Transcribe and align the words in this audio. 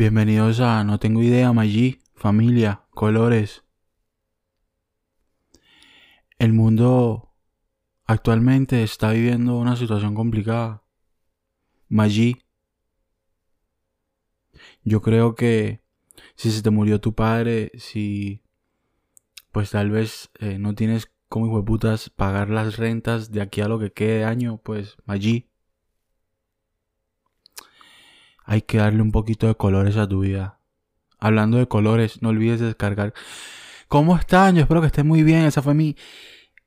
Bienvenidos 0.00 0.60
a 0.60 0.84
No 0.84 1.00
Tengo 1.00 1.24
Idea, 1.24 1.52
Maggi, 1.52 1.98
familia, 2.14 2.84
colores. 2.90 3.64
El 6.38 6.52
mundo 6.52 7.34
actualmente 8.04 8.84
está 8.84 9.10
viviendo 9.10 9.58
una 9.58 9.74
situación 9.74 10.14
complicada. 10.14 10.84
Maggi. 11.88 12.44
Yo 14.84 15.02
creo 15.02 15.34
que 15.34 15.82
si 16.36 16.52
se 16.52 16.62
te 16.62 16.70
murió 16.70 17.00
tu 17.00 17.16
padre, 17.16 17.72
si 17.76 18.40
pues 19.50 19.72
tal 19.72 19.90
vez 19.90 20.30
eh, 20.38 20.60
no 20.60 20.76
tienes 20.76 21.10
como 21.28 21.48
hijo 21.48 21.56
de 21.56 21.64
putas 21.64 22.08
pagar 22.08 22.50
las 22.50 22.76
rentas 22.76 23.32
de 23.32 23.40
aquí 23.40 23.62
a 23.62 23.68
lo 23.68 23.80
que 23.80 23.92
quede 23.92 24.18
de 24.18 24.24
año, 24.26 24.60
pues 24.62 24.96
allí 25.08 25.50
hay 28.48 28.62
que 28.62 28.78
darle 28.78 29.02
un 29.02 29.12
poquito 29.12 29.46
de 29.46 29.56
colores 29.56 29.98
a 29.98 30.08
tu 30.08 30.20
vida. 30.20 30.58
Hablando 31.18 31.58
de 31.58 31.68
colores, 31.68 32.22
no 32.22 32.30
olvides 32.30 32.60
descargar. 32.60 33.12
¿Cómo 33.88 34.16
están? 34.16 34.56
Yo 34.56 34.62
espero 34.62 34.80
que 34.80 34.86
estén 34.86 35.06
muy 35.06 35.22
bien. 35.22 35.44
Esa 35.44 35.60
fue 35.60 35.74
mi 35.74 35.96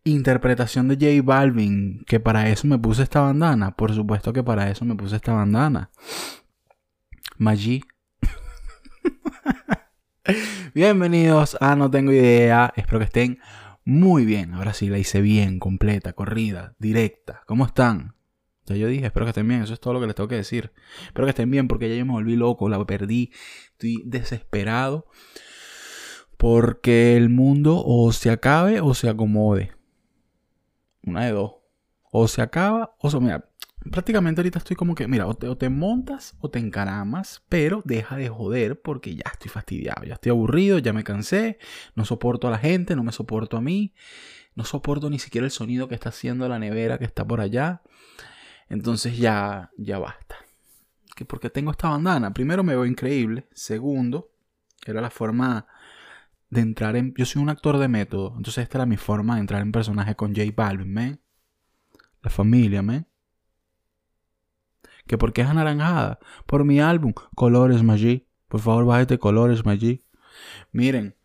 interpretación 0.03 0.87
de 0.87 0.95
J 0.95 1.25
Balvin. 1.25 2.03
Que 2.05 2.19
para 2.19 2.49
eso 2.49 2.67
me 2.67 2.77
puse 2.77 3.01
esta 3.01 3.21
bandana. 3.21 3.75
Por 3.75 3.95
supuesto 3.95 4.31
que 4.31 4.43
para 4.43 4.69
eso 4.69 4.85
me 4.85 4.93
puse 4.93 5.15
esta 5.15 5.33
bandana. 5.33 5.89
Maggi. 7.37 7.83
Bienvenidos 10.75 11.57
a 11.59 11.75
No 11.75 11.89
Tengo 11.89 12.11
Idea. 12.11 12.71
Espero 12.75 12.99
que 12.99 13.05
estén 13.05 13.39
muy 13.85 14.25
bien. 14.25 14.53
Ahora 14.53 14.75
sí 14.75 14.87
la 14.87 14.99
hice 14.99 15.19
bien, 15.19 15.57
completa, 15.57 16.13
corrida, 16.13 16.75
directa. 16.77 17.41
¿Cómo 17.47 17.65
están? 17.65 18.13
Yo 18.77 18.87
dije, 18.87 19.05
espero 19.05 19.25
que 19.25 19.31
estén 19.31 19.47
bien. 19.47 19.61
Eso 19.61 19.73
es 19.73 19.79
todo 19.79 19.93
lo 19.93 19.99
que 19.99 20.07
les 20.07 20.15
tengo 20.15 20.27
que 20.27 20.35
decir. 20.35 20.71
Espero 21.05 21.25
que 21.25 21.31
estén 21.31 21.51
bien 21.51 21.67
porque 21.67 21.89
ya 21.89 21.95
yo 21.95 22.05
me 22.05 22.13
volví 22.13 22.35
loco, 22.35 22.69
la 22.69 22.83
perdí. 22.85 23.31
Estoy 23.71 24.01
desesperado. 24.05 25.07
Porque 26.37 27.15
el 27.17 27.29
mundo 27.29 27.83
o 27.85 28.11
se 28.11 28.31
acabe 28.31 28.81
o 28.81 28.93
se 28.93 29.09
acomode. 29.09 29.73
Una 31.03 31.25
de 31.25 31.31
dos. 31.31 31.53
O 32.11 32.27
se 32.27 32.41
acaba 32.41 32.95
o 32.99 33.09
se... 33.09 33.19
Mira, 33.19 33.51
prácticamente 33.89 34.41
ahorita 34.41 34.59
estoy 34.59 34.75
como 34.75 34.93
que, 34.93 35.07
mira, 35.07 35.25
o 35.27 35.35
te, 35.35 35.69
montas 35.69 36.35
o 36.39 36.49
te 36.49 36.59
encaramas, 36.59 37.43
pero 37.49 37.81
deja 37.85 38.17
de 38.17 38.29
joder 38.29 38.79
porque 38.81 39.15
ya 39.15 39.23
estoy 39.31 39.49
fastidiado, 39.49 40.03
ya 40.03 40.15
estoy 40.15 40.31
aburrido, 40.31 40.77
ya 40.77 40.93
me 40.93 41.03
cansé, 41.03 41.57
no 41.95 42.05
soporto 42.05 42.47
a 42.47 42.51
la 42.51 42.59
gente, 42.59 42.95
no 42.95 43.03
me 43.03 43.11
soporto 43.11 43.57
a 43.57 43.61
mí, 43.61 43.93
no 44.55 44.65
soporto 44.65 45.09
ni 45.09 45.17
siquiera 45.17 45.45
el 45.45 45.51
sonido 45.51 45.87
que 45.87 45.95
está 45.95 46.09
haciendo 46.09 46.47
la 46.47 46.59
nevera 46.59 46.99
que 46.99 47.05
está 47.05 47.25
por 47.25 47.41
allá. 47.41 47.81
Entonces 48.71 49.17
ya, 49.17 49.69
ya 49.77 49.99
basta. 49.99 50.35
Que 51.15 51.25
porque 51.25 51.49
tengo 51.49 51.71
esta 51.71 51.89
bandana, 51.89 52.33
primero 52.33 52.63
me 52.63 52.73
veo 52.73 52.85
increíble, 52.85 53.47
segundo, 53.53 54.31
era 54.85 55.01
la 55.01 55.09
forma 55.09 55.67
de 56.49 56.61
entrar 56.61 56.95
en... 56.95 57.13
Yo 57.15 57.25
soy 57.25 57.41
un 57.41 57.49
actor 57.49 57.77
de 57.77 57.87
método, 57.87 58.33
entonces 58.37 58.63
esta 58.63 58.79
era 58.79 58.85
mi 58.85 58.97
forma 58.97 59.35
de 59.35 59.41
entrar 59.41 59.61
en 59.61 59.71
personaje 59.71 60.15
con 60.15 60.35
J 60.35 60.51
Balvin, 60.55 60.91
¿me? 60.91 61.19
La 62.23 62.29
familia, 62.29 62.81
¿me? 62.81 63.05
que 65.07 65.17
porque 65.17 65.41
es 65.41 65.47
anaranjada. 65.47 66.19
Por 66.45 66.63
mi 66.63 66.79
álbum, 66.79 67.13
Colores 67.35 67.83
Maggi. 67.83 68.27
Por 68.47 68.61
favor, 68.61 68.85
bájate 68.85 69.19
Colores 69.19 69.65
Maggi. 69.65 70.05
Miren. 70.71 71.15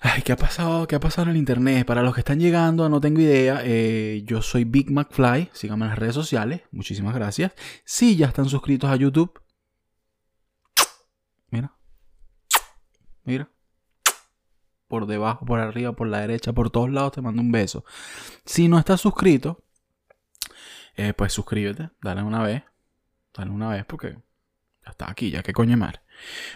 Ay, 0.00 0.22
¿qué 0.22 0.32
ha 0.32 0.36
pasado? 0.36 0.86
¿Qué 0.86 0.94
ha 0.94 1.00
pasado 1.00 1.24
en 1.24 1.30
el 1.30 1.36
internet? 1.36 1.86
Para 1.86 2.02
los 2.02 2.14
que 2.14 2.20
están 2.20 2.38
llegando, 2.38 2.88
no 2.88 3.00
tengo 3.00 3.20
idea. 3.20 3.60
Eh, 3.64 4.22
yo 4.26 4.42
soy 4.42 4.64
Big 4.64 4.90
McFly. 4.90 5.50
Síganme 5.52 5.86
en 5.86 5.90
las 5.90 5.98
redes 5.98 6.14
sociales. 6.14 6.62
Muchísimas 6.70 7.14
gracias. 7.14 7.52
Si 7.84 8.16
ya 8.16 8.26
están 8.26 8.46
suscritos 8.46 8.90
a 8.90 8.96
YouTube. 8.96 9.40
Mira. 11.50 11.72
Mira. 13.24 13.48
Por 14.88 15.06
debajo, 15.06 15.44
por 15.46 15.60
arriba, 15.60 15.94
por 15.94 16.08
la 16.08 16.20
derecha, 16.20 16.52
por 16.52 16.70
todos 16.70 16.90
lados 16.90 17.12
te 17.12 17.22
mando 17.22 17.42
un 17.42 17.50
beso. 17.50 17.84
Si 18.44 18.68
no 18.68 18.78
estás 18.78 19.00
suscrito, 19.00 19.64
eh, 20.96 21.12
pues 21.14 21.32
suscríbete, 21.32 21.90
dale 22.02 22.22
una 22.22 22.42
vez. 22.42 22.62
Dale 23.34 23.50
una 23.50 23.70
vez 23.70 23.84
porque 23.84 24.12
ya 24.84 24.90
está 24.90 25.10
aquí, 25.10 25.30
ya 25.30 25.42
que 25.42 25.52
coño 25.52 25.76
mar. 25.76 26.02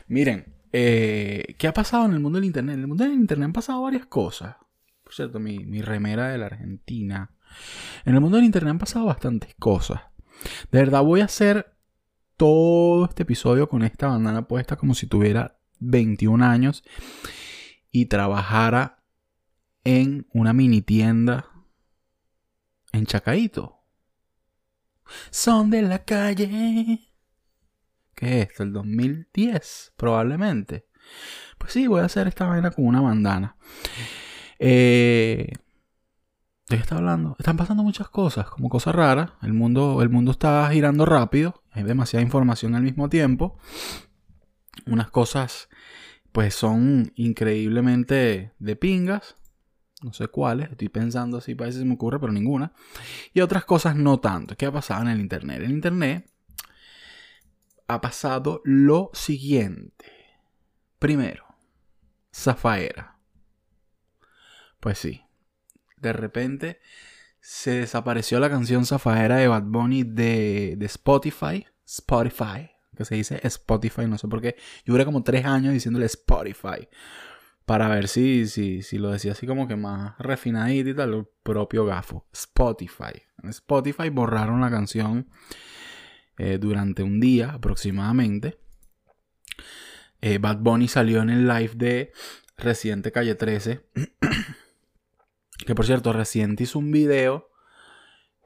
Miren, 0.06 0.59
eh, 0.72 1.54
¿qué 1.58 1.68
ha 1.68 1.74
pasado 1.74 2.06
en 2.06 2.12
el 2.12 2.20
mundo 2.20 2.38
del 2.38 2.46
internet? 2.46 2.74
En 2.74 2.80
el 2.80 2.86
mundo 2.86 3.04
del 3.04 3.14
internet 3.14 3.46
han 3.46 3.52
pasado 3.52 3.82
varias 3.82 4.06
cosas. 4.06 4.56
Por 5.02 5.14
cierto, 5.14 5.40
mi, 5.40 5.58
mi 5.60 5.82
remera 5.82 6.28
de 6.28 6.38
la 6.38 6.46
Argentina. 6.46 7.30
En 8.04 8.14
el 8.14 8.20
mundo 8.20 8.36
del 8.36 8.46
internet 8.46 8.72
han 8.72 8.78
pasado 8.78 9.06
bastantes 9.06 9.54
cosas. 9.58 10.00
De 10.70 10.78
verdad 10.78 11.02
voy 11.02 11.20
a 11.20 11.26
hacer 11.26 11.74
todo 12.36 13.04
este 13.06 13.24
episodio 13.24 13.68
con 13.68 13.82
esta 13.82 14.08
bandana 14.08 14.48
puesta 14.48 14.76
como 14.76 14.94
si 14.94 15.06
tuviera 15.06 15.58
21 15.80 16.44
años 16.44 16.82
y 17.92 18.06
trabajara 18.06 19.02
en 19.84 20.26
una 20.32 20.52
mini 20.52 20.80
tienda 20.80 21.46
en 22.92 23.06
Chacaito 23.06 23.80
son 25.30 25.70
de 25.70 25.82
la 25.82 26.04
calle. 26.04 27.09
¿Qué 28.20 28.42
es 28.42 28.48
esto? 28.50 28.64
El 28.64 28.74
2010, 28.74 29.94
probablemente. 29.96 30.86
Pues 31.56 31.72
sí, 31.72 31.86
voy 31.86 32.02
a 32.02 32.04
hacer 32.04 32.28
esta 32.28 32.44
vaina 32.46 32.70
con 32.70 32.84
una 32.84 33.00
bandana. 33.00 33.56
Eh, 34.58 35.50
¿De 36.68 36.76
qué 36.76 36.82
está 36.82 36.98
hablando? 36.98 37.34
Están 37.38 37.56
pasando 37.56 37.82
muchas 37.82 38.10
cosas, 38.10 38.50
como 38.50 38.68
cosas 38.68 38.94
raras. 38.94 39.30
El 39.40 39.54
mundo, 39.54 40.02
el 40.02 40.10
mundo 40.10 40.32
está 40.32 40.68
girando 40.70 41.06
rápido. 41.06 41.62
Hay 41.70 41.82
demasiada 41.82 42.22
información 42.22 42.74
al 42.74 42.82
mismo 42.82 43.08
tiempo. 43.08 43.56
Unas 44.84 45.10
cosas, 45.10 45.70
pues, 46.30 46.54
son 46.54 47.12
increíblemente 47.16 48.52
de 48.58 48.76
pingas 48.76 49.36
no 50.02 50.14
sé 50.14 50.28
cuáles, 50.28 50.70
estoy 50.70 50.88
pensando 50.88 51.36
así, 51.36 51.54
parece 51.54 51.76
que 51.76 51.82
se 51.82 51.84
me 51.86 51.92
ocurre, 51.92 52.18
pero 52.18 52.32
ninguna. 52.32 52.72
Y 53.34 53.42
otras 53.42 53.66
cosas 53.66 53.96
no 53.96 54.18
tanto. 54.18 54.56
¿Qué 54.56 54.64
ha 54.64 54.72
pasado 54.72 55.02
en 55.02 55.08
el 55.08 55.20
Internet? 55.20 55.58
En 55.58 55.64
el 55.64 55.70
Internet 55.72 56.30
ha 57.90 58.00
pasado 58.00 58.62
lo 58.64 59.10
siguiente. 59.12 60.06
Primero, 60.98 61.44
Zafaera. 62.34 63.18
Pues 64.78 64.98
sí, 64.98 65.22
de 65.96 66.12
repente 66.12 66.80
se 67.40 67.72
desapareció 67.80 68.38
la 68.38 68.48
canción 68.48 68.86
Zafaera 68.86 69.36
de 69.36 69.48
Bad 69.48 69.64
Bunny 69.64 70.04
de, 70.04 70.74
de 70.76 70.86
Spotify. 70.86 71.66
Spotify, 71.84 72.70
que 72.96 73.04
se 73.04 73.16
dice 73.16 73.40
Spotify, 73.42 74.06
no 74.06 74.18
sé 74.18 74.28
por 74.28 74.40
qué. 74.40 74.56
Yo 74.84 74.92
duré 74.92 75.04
como 75.04 75.24
tres 75.24 75.44
años 75.44 75.72
diciéndole 75.72 76.06
Spotify 76.06 76.88
para 77.66 77.88
ver 77.88 78.08
si, 78.08 78.46
si, 78.46 78.82
si 78.82 78.98
lo 78.98 79.10
decía 79.10 79.32
así 79.32 79.46
como 79.46 79.66
que 79.66 79.76
más 79.76 80.16
refinadito 80.18 80.90
y 80.90 80.94
tal, 80.94 81.14
el 81.14 81.26
propio 81.42 81.84
gafo. 81.84 82.26
Spotify. 82.32 83.22
En 83.42 83.50
Spotify 83.50 84.10
borraron 84.10 84.60
la 84.60 84.70
canción 84.70 85.28
eh, 86.42 86.56
durante 86.56 87.02
un 87.02 87.20
día 87.20 87.50
aproximadamente. 87.50 88.58
Eh, 90.22 90.38
Bad 90.38 90.60
Bunny 90.60 90.88
salió 90.88 91.20
en 91.20 91.28
el 91.28 91.46
live 91.46 91.72
de 91.74 92.12
Residente 92.56 93.12
Calle 93.12 93.34
13. 93.34 93.84
que 95.66 95.74
por 95.74 95.84
cierto, 95.84 96.14
Residente 96.14 96.62
hizo 96.62 96.78
un 96.78 96.92
video. 96.92 97.50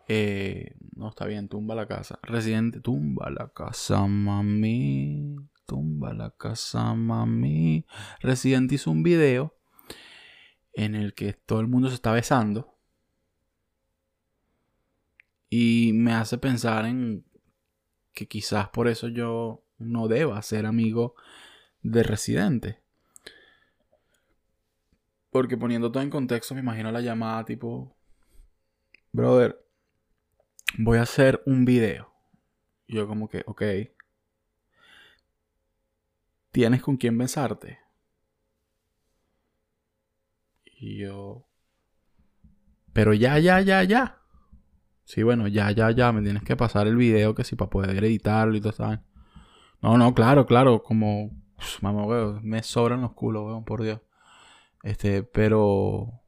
Eh, 0.09 0.75
no 0.97 1.09
está 1.09 1.25
bien, 1.27 1.49
tumba 1.49 1.77
la 1.77 1.87
casa. 1.87 2.19
Residente, 2.25 2.81
tumba 2.81 3.31
la 3.31 3.50
casa, 3.50 4.05
mami. 4.09 5.37
Tumba 5.64 6.12
la 6.14 6.31
casa, 6.31 6.94
mami. 6.94 7.87
Resident 8.19 8.73
hizo 8.73 8.90
un 8.90 9.05
video 9.05 9.55
en 10.73 10.97
el 10.97 11.14
que 11.14 11.32
todo 11.32 11.61
el 11.61 11.69
mundo 11.69 11.90
se 11.90 11.94
está 11.94 12.11
besando. 12.11 12.76
Y 15.49 15.93
me 15.94 16.12
hace 16.12 16.38
pensar 16.38 16.87
en 16.87 17.25
que 18.14 18.26
quizás 18.26 18.69
por 18.69 18.88
eso 18.88 19.08
yo 19.08 19.62
no 19.78 20.08
deba 20.08 20.40
ser 20.43 20.66
amigo 20.66 21.14
de 21.82 22.02
Residente. 22.02 22.81
Porque 25.31 25.56
poniendo 25.56 25.90
todo 25.90 26.02
en 26.02 26.11
contexto, 26.11 26.55
me 26.55 26.61
imagino 26.61 26.93
la 26.93 27.00
llamada 27.00 27.44
tipo, 27.44 27.94
brother, 29.12 29.61
voy 30.78 30.99
a 30.99 31.02
hacer 31.02 31.43
un 31.44 31.64
video. 31.64 32.12
Yo 32.87 33.08
como 33.08 33.28
que, 33.28 33.43
ok, 33.46 33.62
¿Tienes 36.55 36.82
con 36.82 36.96
quién 36.96 37.19
besarte? 37.19 37.81
Y 40.66 40.99
yo... 40.99 41.49
Pero 42.93 43.12
ya, 43.12 43.40
ya, 43.40 43.61
ya, 43.61 43.82
ya. 43.82 44.22
Sí, 45.05 45.23
bueno, 45.23 45.49
ya, 45.49 45.71
ya, 45.71 45.91
ya. 45.91 46.12
Me 46.12 46.23
tienes 46.23 46.43
que 46.43 46.56
pasar 46.56 46.87
el 46.87 46.97
video 46.97 47.35
que 47.35 47.45
sí 47.45 47.56
para 47.56 47.71
poder 47.71 48.03
editarlo 48.05 48.56
y 48.56 48.61
todo 48.61 48.71
eso. 48.71 49.03
No, 49.83 49.99
no, 49.99 50.15
claro, 50.15 50.47
claro. 50.47 50.83
Como... 50.83 51.31
Mamá, 51.81 52.41
me 52.43 52.62
sobran 52.62 53.03
los 53.03 53.12
culos, 53.12 53.45
weón, 53.45 53.65
por 53.65 53.83
Dios. 53.83 54.01
Este, 54.83 55.23
pero... 55.23 56.21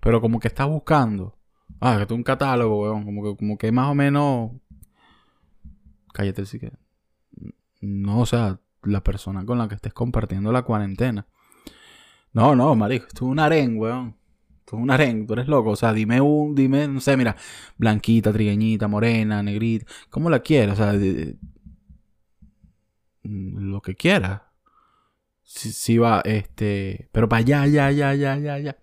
Pero 0.00 0.20
como 0.20 0.38
que 0.38 0.48
estás 0.48 0.68
buscando. 0.68 1.36
Ah, 1.80 1.96
que 1.98 2.06
tú 2.06 2.14
un 2.14 2.22
catálogo, 2.22 2.82
weón. 2.82 3.04
Como 3.04 3.22
que, 3.22 3.36
como 3.36 3.58
que 3.58 3.72
más 3.72 3.90
o 3.90 3.94
menos... 3.94 4.52
Cállate, 6.12 6.46
sí 6.46 6.58
que... 6.58 6.72
No, 7.80 8.20
o 8.20 8.26
sea, 8.26 8.58
la 8.82 9.02
persona 9.02 9.44
con 9.44 9.58
la 9.58 9.68
que 9.68 9.74
estés 9.74 9.92
compartiendo 9.92 10.52
la 10.52 10.62
cuarentena. 10.62 11.26
No, 12.32 12.54
no, 12.54 12.74
marico, 12.74 13.06
esto 13.06 13.24
es 13.24 13.30
un 13.30 13.38
harén, 13.38 13.78
weón. 13.78 14.16
Esto 14.66 14.78
es 14.78 14.82
un 14.82 14.90
harén, 14.90 15.28
tú 15.28 15.34
eres 15.34 15.46
loco. 15.46 15.70
O 15.70 15.76
sea, 15.76 15.92
dime 15.92 16.20
un, 16.20 16.56
dime, 16.56 16.88
no 16.88 17.00
sé, 17.00 17.16
mira, 17.16 17.36
blanquita, 17.78 18.32
trigueñita, 18.32 18.88
morena, 18.88 19.40
negrita, 19.40 19.86
¿cómo 20.10 20.28
la 20.28 20.40
quieres? 20.40 20.72
O 20.72 20.76
sea, 20.76 20.92
lo 23.22 23.80
que 23.80 23.94
quieras. 23.94 24.42
Si, 25.44 25.98
va, 25.98 26.20
este, 26.24 27.08
pero 27.12 27.28
para 27.28 27.38
allá, 27.38 27.66
ya, 27.68 27.92
ya, 27.92 28.12
ya, 28.14 28.36
ya, 28.38 28.58
ya. 28.58 28.76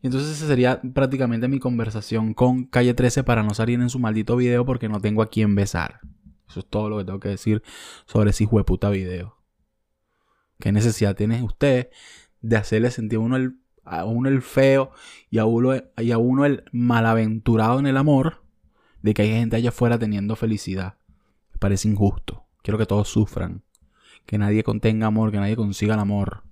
Y 0.00 0.06
entonces 0.06 0.36
esa 0.36 0.46
sería 0.46 0.80
prácticamente 0.94 1.48
mi 1.48 1.58
conversación 1.58 2.32
con 2.32 2.66
Calle 2.66 2.94
13 2.94 3.24
para 3.24 3.42
no 3.42 3.52
salir 3.52 3.80
en 3.80 3.90
su 3.90 3.98
maldito 3.98 4.36
video 4.36 4.64
porque 4.64 4.88
no 4.88 5.00
tengo 5.00 5.22
a 5.22 5.26
quién 5.28 5.56
besar. 5.56 6.02
Eso 6.48 6.60
es 6.60 6.66
todo 6.66 6.88
lo 6.88 6.98
que 6.98 7.04
tengo 7.04 7.18
que 7.18 7.30
decir 7.30 7.64
sobre 8.06 8.30
ese 8.30 8.44
hijo 8.44 8.58
de 8.58 8.64
puta 8.64 8.90
video. 8.90 9.42
¿Qué 10.60 10.70
necesidad 10.70 11.16
tiene 11.16 11.42
usted 11.42 11.90
de 12.42 12.56
hacerle 12.56 12.92
sentir 12.92 13.16
a 13.16 13.22
uno 13.22 13.34
el, 13.34 13.56
a 13.86 14.04
uno 14.04 14.28
el 14.28 14.42
feo 14.42 14.90
y 15.30 15.38
a, 15.38 15.44
uno, 15.44 15.74
y 15.96 16.10
a 16.10 16.18
uno 16.18 16.44
el 16.44 16.64
malaventurado 16.72 17.78
en 17.78 17.86
el 17.86 17.96
amor 17.96 18.42
de 19.02 19.14
que 19.14 19.22
hay 19.22 19.30
gente 19.30 19.56
allá 19.56 19.70
afuera 19.70 19.98
teniendo 19.98 20.36
felicidad? 20.36 20.98
Me 21.52 21.58
parece 21.58 21.88
injusto. 21.88 22.46
Quiero 22.62 22.78
que 22.78 22.86
todos 22.86 23.08
sufran. 23.08 23.62
Que 24.26 24.38
nadie 24.38 24.64
contenga 24.64 25.06
amor, 25.06 25.30
que 25.30 25.38
nadie 25.38 25.56
consiga 25.56 25.94
el 25.94 26.00
amor. 26.00 26.42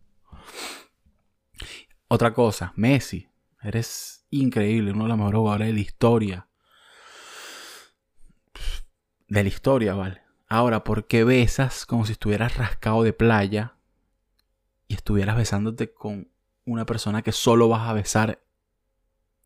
Otra 2.07 2.33
cosa, 2.33 2.73
Messi. 2.77 3.29
Eres 3.61 4.27
increíble, 4.31 4.93
uno 4.93 5.05
de 5.05 5.09
los 5.09 5.19
mejores 5.19 5.39
jugadores 5.39 5.67
de 5.69 5.73
la 5.75 5.81
historia. 5.81 6.49
De 9.27 9.43
la 9.43 9.49
historia, 9.49 9.95
vale. 9.95 10.23
Ahora, 10.47 10.85
¿por 10.85 11.07
qué 11.07 11.25
besas 11.25 11.87
como 11.87 12.07
si 12.07 12.13
estuvieras 12.13 12.57
rascado 12.57 13.03
de 13.03 13.13
playa 13.13 13.77
y 14.87 14.95
estuvieras 14.95 15.37
besándote 15.37 15.93
con 15.93 16.29
una 16.65 16.87
persona 16.87 17.23
que 17.23 17.33
solo 17.33 17.69
vas 17.69 17.89
a 17.89 17.93
besar 17.93 18.43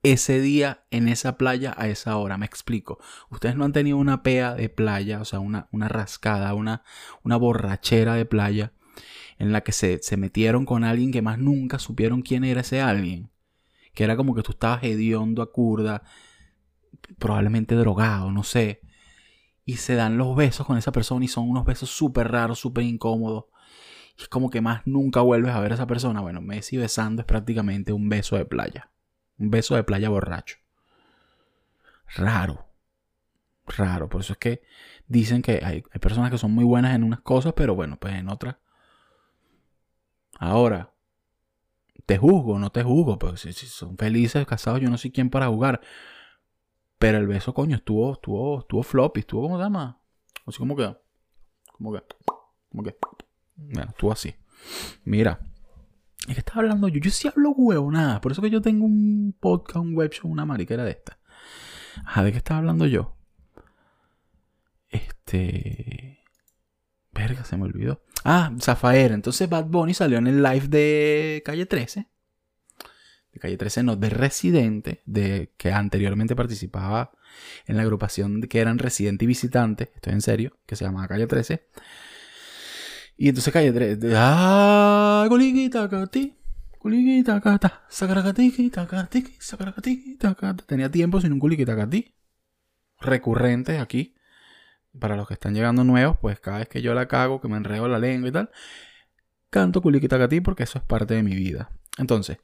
ese 0.02 0.40
día 0.40 0.84
en 0.90 1.08
esa 1.08 1.36
playa 1.36 1.74
a 1.76 1.88
esa 1.88 2.16
hora? 2.16 2.38
Me 2.38 2.46
explico. 2.46 2.98
Ustedes 3.30 3.56
no 3.56 3.64
han 3.64 3.72
tenido 3.72 3.96
una 3.96 4.22
pea 4.22 4.54
de 4.54 4.68
playa, 4.68 5.20
o 5.20 5.24
sea, 5.24 5.40
una, 5.40 5.68
una 5.72 5.88
rascada, 5.88 6.54
una, 6.54 6.82
una 7.22 7.36
borrachera 7.36 8.14
de 8.14 8.24
playa 8.24 8.72
en 9.38 9.52
la 9.52 9.62
que 9.62 9.72
se, 9.72 10.00
se 10.02 10.16
metieron 10.16 10.66
con 10.66 10.84
alguien 10.84 11.12
que 11.12 11.22
más 11.22 11.38
nunca 11.38 11.78
supieron 11.78 12.22
quién 12.22 12.44
era 12.44 12.62
ese 12.62 12.80
alguien 12.80 13.30
que 13.98 14.04
era 14.04 14.16
como 14.16 14.32
que 14.32 14.42
tú 14.42 14.52
estabas 14.52 14.84
hediondo 14.84 15.42
a 15.42 15.50
curda, 15.50 16.04
probablemente 17.18 17.74
drogado, 17.74 18.30
no 18.30 18.44
sé. 18.44 18.80
Y 19.64 19.78
se 19.78 19.96
dan 19.96 20.16
los 20.16 20.36
besos 20.36 20.68
con 20.68 20.78
esa 20.78 20.92
persona 20.92 21.24
y 21.24 21.28
son 21.28 21.50
unos 21.50 21.64
besos 21.64 21.90
súper 21.90 22.30
raros, 22.30 22.60
súper 22.60 22.84
incómodos. 22.84 23.46
Es 24.18 24.28
como 24.28 24.50
que 24.50 24.60
más 24.60 24.86
nunca 24.86 25.20
vuelves 25.20 25.54
a 25.54 25.60
ver 25.60 25.72
a 25.72 25.74
esa 25.76 25.86
persona. 25.86 26.20
Bueno, 26.20 26.40
Messi 26.40 26.76
besando 26.76 27.22
es 27.22 27.26
prácticamente 27.26 27.92
un 27.92 28.08
beso 28.08 28.36
de 28.36 28.44
playa. 28.44 28.90
Un 29.38 29.50
beso 29.50 29.76
de 29.76 29.84
playa 29.84 30.08
borracho. 30.08 30.58
Raro. 32.16 32.66
Raro. 33.66 34.08
Por 34.08 34.22
eso 34.22 34.32
es 34.32 34.38
que 34.38 34.62
dicen 35.06 35.42
que 35.42 35.60
hay, 35.62 35.84
hay 35.92 36.00
personas 36.00 36.30
que 36.30 36.38
son 36.38 36.52
muy 36.52 36.64
buenas 36.64 36.96
en 36.96 37.04
unas 37.04 37.20
cosas, 37.20 37.52
pero 37.54 37.76
bueno, 37.76 37.96
pues 38.00 38.14
en 38.14 38.28
otras. 38.28 38.56
Ahora, 40.38 40.92
te 42.06 42.16
juzgo, 42.16 42.58
no 42.58 42.70
te 42.70 42.82
juzgo, 42.82 43.18
pero 43.18 43.36
si, 43.36 43.52
son 43.52 43.98
felices, 43.98 44.46
casados, 44.46 44.80
yo 44.80 44.88
no 44.88 44.98
sé 44.98 45.12
quién 45.12 45.30
para 45.30 45.48
jugar. 45.48 45.80
Pero 46.98 47.18
el 47.18 47.26
beso, 47.26 47.54
coño, 47.54 47.76
estuvo, 47.76 48.14
estuvo, 48.14 48.60
estuvo 48.60 48.82
floppy, 48.82 49.20
estuvo 49.20 49.42
como 49.42 49.58
se 49.58 49.64
llama. 49.64 50.00
Así 50.46 50.58
como 50.58 50.74
que, 50.74 50.96
como 51.72 51.92
que, 51.92 52.02
como 52.70 52.82
que, 52.82 52.96
bueno, 53.58 53.90
estuvo 53.90 54.12
así. 54.12 54.34
Mira, 55.04 55.40
es 56.26 56.34
que 56.34 56.40
estaba 56.40 56.60
hablando 56.60 56.88
yo, 56.88 57.00
yo 57.00 57.10
sí 57.10 57.28
hablo 57.28 57.50
huevo, 57.50 57.90
nada. 57.90 58.20
Por 58.20 58.32
eso 58.32 58.42
que 58.42 58.50
yo 58.50 58.62
tengo 58.62 58.84
un 58.84 59.36
podcast, 59.38 59.76
un 59.76 59.94
web 59.94 60.10
show, 60.12 60.30
una 60.30 60.44
mariquera 60.44 60.84
de 60.84 60.92
esta. 60.92 61.18
Ajá, 62.04 62.24
¿de 62.24 62.32
qué 62.32 62.38
estaba 62.38 62.58
hablando 62.58 62.86
yo? 62.86 63.16
Este. 64.88 66.20
Verga, 67.12 67.44
se 67.44 67.56
me 67.56 67.64
olvidó. 67.64 68.02
Ah, 68.24 68.52
Zafaera. 68.60 69.14
Entonces 69.14 69.48
Bad 69.48 69.66
Bunny 69.66 69.94
salió 69.94 70.18
en 70.18 70.26
el 70.26 70.42
live 70.42 70.68
de 70.68 71.42
Calle 71.44 71.66
13. 71.66 72.08
De 73.32 73.40
Calle 73.40 73.56
13, 73.56 73.82
no, 73.82 73.96
de 73.96 74.10
Residente, 74.10 75.02
de, 75.04 75.52
que 75.56 75.72
anteriormente 75.72 76.36
participaba 76.36 77.12
en 77.66 77.76
la 77.76 77.82
agrupación 77.82 78.42
que 78.42 78.60
eran 78.60 78.78
Residente 78.78 79.24
y 79.24 79.28
Visitante, 79.28 79.92
estoy 79.94 80.14
en 80.14 80.22
serio, 80.22 80.58
que 80.66 80.76
se 80.76 80.84
llamaba 80.84 81.08
Calle 81.08 81.26
13. 81.26 81.66
Y 83.20 83.28
entonces 83.28 83.52
Calle 83.52 83.72
13, 83.72 84.12
ah, 84.14 85.26
coliguita, 85.28 85.88
cati, 85.88 86.36
coliguita, 86.78 87.40
cata, 87.40 87.84
sacaracatiqui, 87.88 88.70
tacatiqui, 88.70 89.34
sacaracatiqui, 89.40 90.16
tacata. 90.16 90.64
Tenía 90.64 90.88
tiempo 90.88 91.20
sin 91.20 91.32
un 91.32 91.40
culiquita 91.40 91.74
cati. 91.74 92.14
Recurrente 93.00 93.78
aquí 93.78 94.14
para 94.98 95.16
los 95.16 95.26
que 95.26 95.34
están 95.34 95.52
llegando 95.52 95.82
nuevos, 95.82 96.16
pues 96.20 96.38
cada 96.38 96.58
vez 96.58 96.68
que 96.68 96.80
yo 96.80 96.94
la 96.94 97.08
cago, 97.08 97.40
que 97.40 97.48
me 97.48 97.56
enredo 97.56 97.88
la 97.88 97.98
lengua 97.98 98.28
y 98.28 98.32
tal, 98.32 98.50
canto 99.50 99.82
ti 100.28 100.40
porque 100.40 100.62
eso 100.62 100.78
es 100.78 100.84
parte 100.84 101.14
de 101.14 101.24
mi 101.24 101.34
vida. 101.34 101.70
Entonces, 101.98 102.38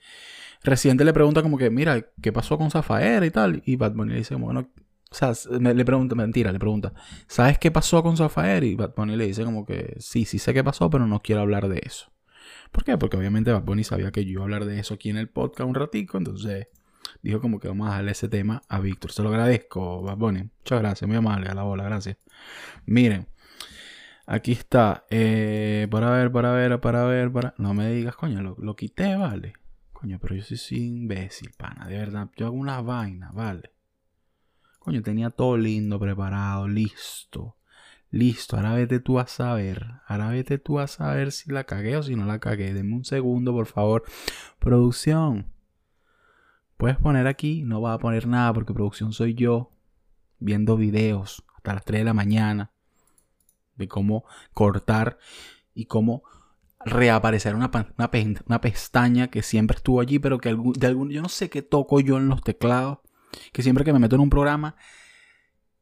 Residente 0.65 1.05
le 1.05 1.13
pregunta 1.13 1.43
como 1.43 1.57
que, 1.57 1.71
mira, 1.71 2.05
¿qué 2.21 2.33
pasó 2.33 2.59
con 2.59 2.71
Zafaera 2.73 3.25
y 3.27 3.31
tal? 3.31 3.63
Y 3.65 3.77
Bad 3.77 3.93
Bunny 3.93 4.13
le 4.13 4.19
dice 4.19 4.35
bueno, 4.35 4.73
o 5.15 5.35
sea, 5.35 5.51
le 5.61 5.85
pregunta, 5.85 6.17
mentira, 6.17 6.51
le 6.51 6.59
pregunta, 6.59 6.93
¿sabes 7.29 7.59
qué 7.59 7.71
pasó 7.71 8.03
con 8.03 8.17
Zafaera? 8.17 8.67
Y 8.67 8.75
Bad 8.75 8.95
Bunny 8.97 9.17
le 9.17 9.27
dice 9.27 9.45
como 9.45 9.65
que, 9.65 9.95
sí, 10.01 10.25
sí 10.25 10.41
sé 10.41 10.53
qué 10.53 10.65
pasó, 10.65 10.91
pero 10.91 11.07
no 11.07 11.21
quiero 11.21 11.43
hablar 11.43 11.69
de 11.69 11.81
eso. 11.85 12.13
¿Por 12.73 12.83
qué? 12.83 12.99
Porque 12.99 13.17
obviamente 13.17 13.53
Bad 13.53 13.63
Bunny 13.63 13.85
sabía 13.85 14.11
que 14.11 14.25
yo 14.25 14.33
iba 14.33 14.41
a 14.43 14.45
hablar 14.45 14.65
de 14.65 14.81
eso 14.81 14.95
aquí 14.95 15.11
en 15.11 15.19
el 15.19 15.29
podcast 15.29 15.69
un 15.69 15.77
ratico, 15.77 16.19
entonces 16.19 16.67
dijo 17.23 17.41
como 17.41 17.61
que 17.61 17.69
vamos 17.69 17.89
a 17.89 17.93
darle 17.93 18.11
ese 18.11 18.29
tema 18.29 18.63
a 18.69 18.81
Víctor. 18.81 19.13
Se 19.13 19.23
lo 19.23 19.29
agradezco, 19.29 20.03
Bad 20.03 20.17
Bunny. 20.17 20.51
Muchas 20.59 20.81
gracias, 20.81 21.07
muy 21.07 21.17
amable, 21.17 21.49
a 21.49 21.55
la 21.55 21.63
bola, 21.63 21.85
gracias. 21.85 22.17
Miren, 22.87 23.29
aquí 24.27 24.51
está. 24.51 25.07
Eh, 25.11 25.87
para 25.93 26.11
ver, 26.11 26.33
para 26.33 26.53
ver, 26.53 26.81
para 26.81 27.05
ver, 27.05 27.31
para. 27.31 27.55
No 27.59 27.73
me 27.73 27.89
digas, 27.91 28.17
coño, 28.17 28.43
lo, 28.43 28.75
quité, 28.75 29.15
vale. 29.15 29.53
Coño, 29.93 30.19
pero 30.21 30.35
yo 30.35 30.43
soy, 30.43 30.79
imbécil, 30.79 31.53
pana, 31.57 31.87
de 31.87 31.99
verdad. 31.99 32.31
Yo 32.37 32.47
hago 32.47 32.57
una 32.57 32.81
vaina, 32.81 33.31
vale. 33.33 33.74
Coño, 34.85 35.01
tenía 35.01 35.31
todo 35.31 35.57
lindo, 35.57 35.99
preparado, 35.99 36.69
listo. 36.69 37.57
Listo, 38.11 38.57
ahora 38.57 38.75
vete 38.75 39.01
tú 39.01 39.19
a 39.19 39.27
saber. 39.27 39.87
Ahora 40.07 40.29
vete 40.29 40.59
tú 40.59 40.79
a 40.79 40.87
saber 40.87 41.33
si 41.33 41.51
la 41.51 41.65
cagué 41.65 41.97
o 41.97 42.03
si 42.03 42.17
no 42.17 42.27
la 42.27 42.39
cagué. 42.39 42.75
Denme 42.75 42.95
un 42.95 43.05
segundo, 43.05 43.53
por 43.53 43.65
favor. 43.65 44.05
Producción. 44.59 45.47
Puedes 46.77 46.99
poner 46.99 47.27
aquí, 47.27 47.63
no 47.63 47.81
va 47.81 47.95
a 47.95 47.99
poner 47.99 48.27
nada 48.27 48.53
porque 48.53 48.75
producción 48.75 49.13
soy 49.15 49.33
yo 49.33 49.73
viendo 50.39 50.77
videos 50.77 51.43
hasta 51.57 51.73
las 51.73 51.85
3 51.87 52.01
de 52.01 52.05
la 52.05 52.13
mañana 52.13 52.71
de 53.77 53.89
cómo 53.89 54.25
cortar 54.53 55.17
y 55.73 55.87
cómo 55.87 56.25
reaparecer 56.85 57.55
una, 57.55 57.71
una, 57.97 58.61
pestaña 58.61 59.29
que 59.29 59.43
siempre 59.43 59.77
estuvo 59.77 60.03
allí, 60.03 60.19
pero 60.19 60.39
que 60.39 60.51
de 60.51 60.87
algún, 60.87 61.09
yo 61.09 61.23
no 61.23 61.31
sé 61.31 61.49
qué 61.49 61.63
toco 61.63 62.01
yo 62.01 62.19
en 62.19 62.29
los 62.29 62.43
teclados, 62.43 62.99
que 63.53 63.63
siempre 63.63 63.85
que 63.85 63.93
me 63.93 63.99
meto 63.99 64.17
en 64.17 64.23
un 64.23 64.31
programa, 64.31 64.77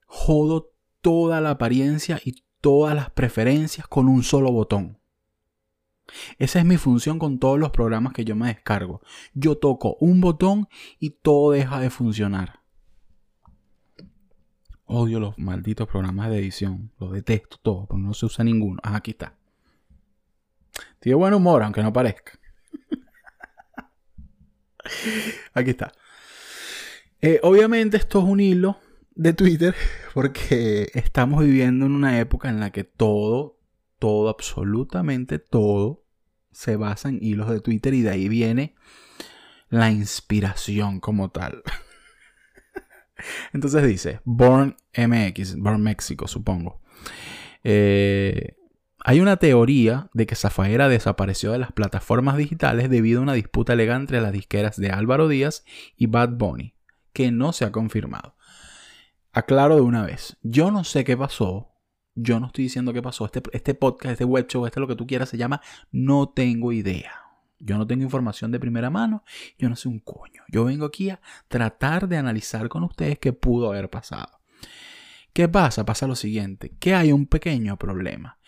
jodo 0.07 0.73
toda 1.01 1.41
la 1.41 1.51
apariencia 1.51 2.21
y 2.25 2.45
todas 2.61 2.95
las 2.95 3.11
preferencias 3.11 3.87
con 3.87 4.09
un 4.09 4.23
solo 4.23 4.53
botón. 4.53 4.99
Esa 6.39 6.59
es 6.59 6.65
mi 6.65 6.77
función 6.77 7.19
con 7.19 7.39
todos 7.39 7.59
los 7.59 7.71
programas 7.71 8.13
que 8.13 8.25
yo 8.25 8.37
me 8.37 8.49
descargo. 8.49 9.01
Yo 9.35 9.59
toco 9.59 9.97
un 10.01 10.21
botón 10.21 10.69
y 10.99 11.11
todo 11.11 11.53
deja 11.53 11.81
de 11.81 11.91
funcionar. 11.91 12.61
Odio 14.85 15.21
los 15.21 15.39
malditos 15.39 15.89
programas 15.89 16.31
de 16.31 16.39
edición. 16.39 16.93
Los 16.99 17.13
detesto 17.13 17.57
todos, 17.63 17.87
porque 17.89 18.03
no 18.03 18.15
se 18.15 18.27
usa 18.27 18.45
ninguno. 18.45 18.81
Ah, 18.83 18.97
aquí 18.97 19.13
está. 19.13 19.37
Tiene 20.99 21.17
buen 21.17 21.35
humor, 21.35 21.63
aunque 21.63 21.83
no 21.83 21.93
parezca. 21.93 22.39
aquí 25.55 25.71
está. 25.71 25.93
Eh, 27.25 27.39
obviamente 27.45 27.97
esto 27.97 28.19
es 28.19 28.25
un 28.25 28.41
hilo 28.41 28.79
de 29.15 29.33
Twitter 29.33 29.77
porque 30.15 30.91
estamos 30.95 31.45
viviendo 31.45 31.87
en 31.87 31.93
una 31.93 32.19
época 32.19 32.49
en 32.49 32.59
la 32.59 32.71
que 32.71 32.83
todo, 32.83 33.61
todo, 34.01 34.29
absolutamente 34.29 35.39
todo 35.39 36.05
se 36.51 36.75
basa 36.75 37.09
en 37.09 37.21
hilos 37.23 37.49
de 37.49 37.61
Twitter 37.61 37.95
y 37.95 38.03
de 38.03 38.11
ahí 38.11 38.29
viene 38.29 38.75
la 39.71 39.91
inspiración 39.93 40.99
como 40.99 41.31
tal. 41.31 41.63
Entonces 43.53 43.87
dice, 43.87 44.21
Born 44.25 44.77
MX, 44.97 45.57
Born 45.57 45.81
México, 45.81 46.27
supongo. 46.27 46.81
Eh, 47.63 48.57
hay 48.99 49.21
una 49.21 49.37
teoría 49.37 50.11
de 50.13 50.27
que 50.27 50.35
Zafaera 50.35 50.89
desapareció 50.89 51.53
de 51.53 51.59
las 51.59 51.73
plataformas 51.73 52.37
digitales 52.37 52.91
debido 52.91 53.21
a 53.21 53.23
una 53.23 53.33
disputa 53.33 53.77
legal 53.77 54.01
entre 54.01 54.21
las 54.21 54.33
disqueras 54.33 54.77
de 54.77 54.91
Álvaro 54.91 55.29
Díaz 55.29 55.65
y 55.97 56.07
Bad 56.07 56.31
Bunny, 56.31 56.75
que 57.13 57.31
no 57.31 57.53
se 57.53 57.65
ha 57.65 57.73
confirmado. 57.73 58.37
Aclaro 59.33 59.77
de 59.77 59.81
una 59.81 60.05
vez, 60.05 60.37
yo 60.43 60.71
no 60.71 60.85
sé 60.85 61.05
qué 61.05 61.17
pasó, 61.17 61.69
Yo 62.15 62.39
no 62.39 62.49
estoy 62.49 62.65
diciendo 62.65 62.93
qué 62.93 63.01
pasó. 63.01 63.25
Este, 63.25 63.43
este 63.53 63.75
podcast, 63.75 64.13
este 64.13 64.27
web 64.27 64.47
show, 64.47 64.67
este 64.67 64.81
lo 64.81 64.87
que 64.87 64.97
tú 64.97 65.07
quieras, 65.07 65.31
se 65.31 65.39
llama 65.39 65.63
No 65.91 66.29
tengo 66.29 66.71
idea. 66.73 67.13
Yo 67.59 67.79
no 67.79 67.87
tengo 67.87 68.03
información 68.03 68.51
de 68.51 68.61
primera 68.61 68.91
mano, 68.91 69.25
yo 69.57 69.69
no 69.69 69.77
sé 69.77 69.89
un 69.89 70.01
coño. 70.01 70.43
Yo 70.49 70.65
vengo 70.65 70.85
aquí 70.85 71.11
a 71.11 71.21
tratar 71.49 72.09
de 72.09 72.19
analizar 72.19 72.69
con 72.69 72.83
ustedes 72.83 73.19
qué 73.19 73.33
pudo 73.33 73.69
haber 73.69 73.89
pasado. 73.89 74.41
¿Qué 75.33 75.49
pasa? 75.49 75.87
Pasa 75.87 76.07
lo 76.07 76.17
siguiente, 76.17 76.77
que 76.79 76.95
hay 76.95 77.13
un 77.13 77.27
pequeño 77.27 77.79
problema. 77.79 78.39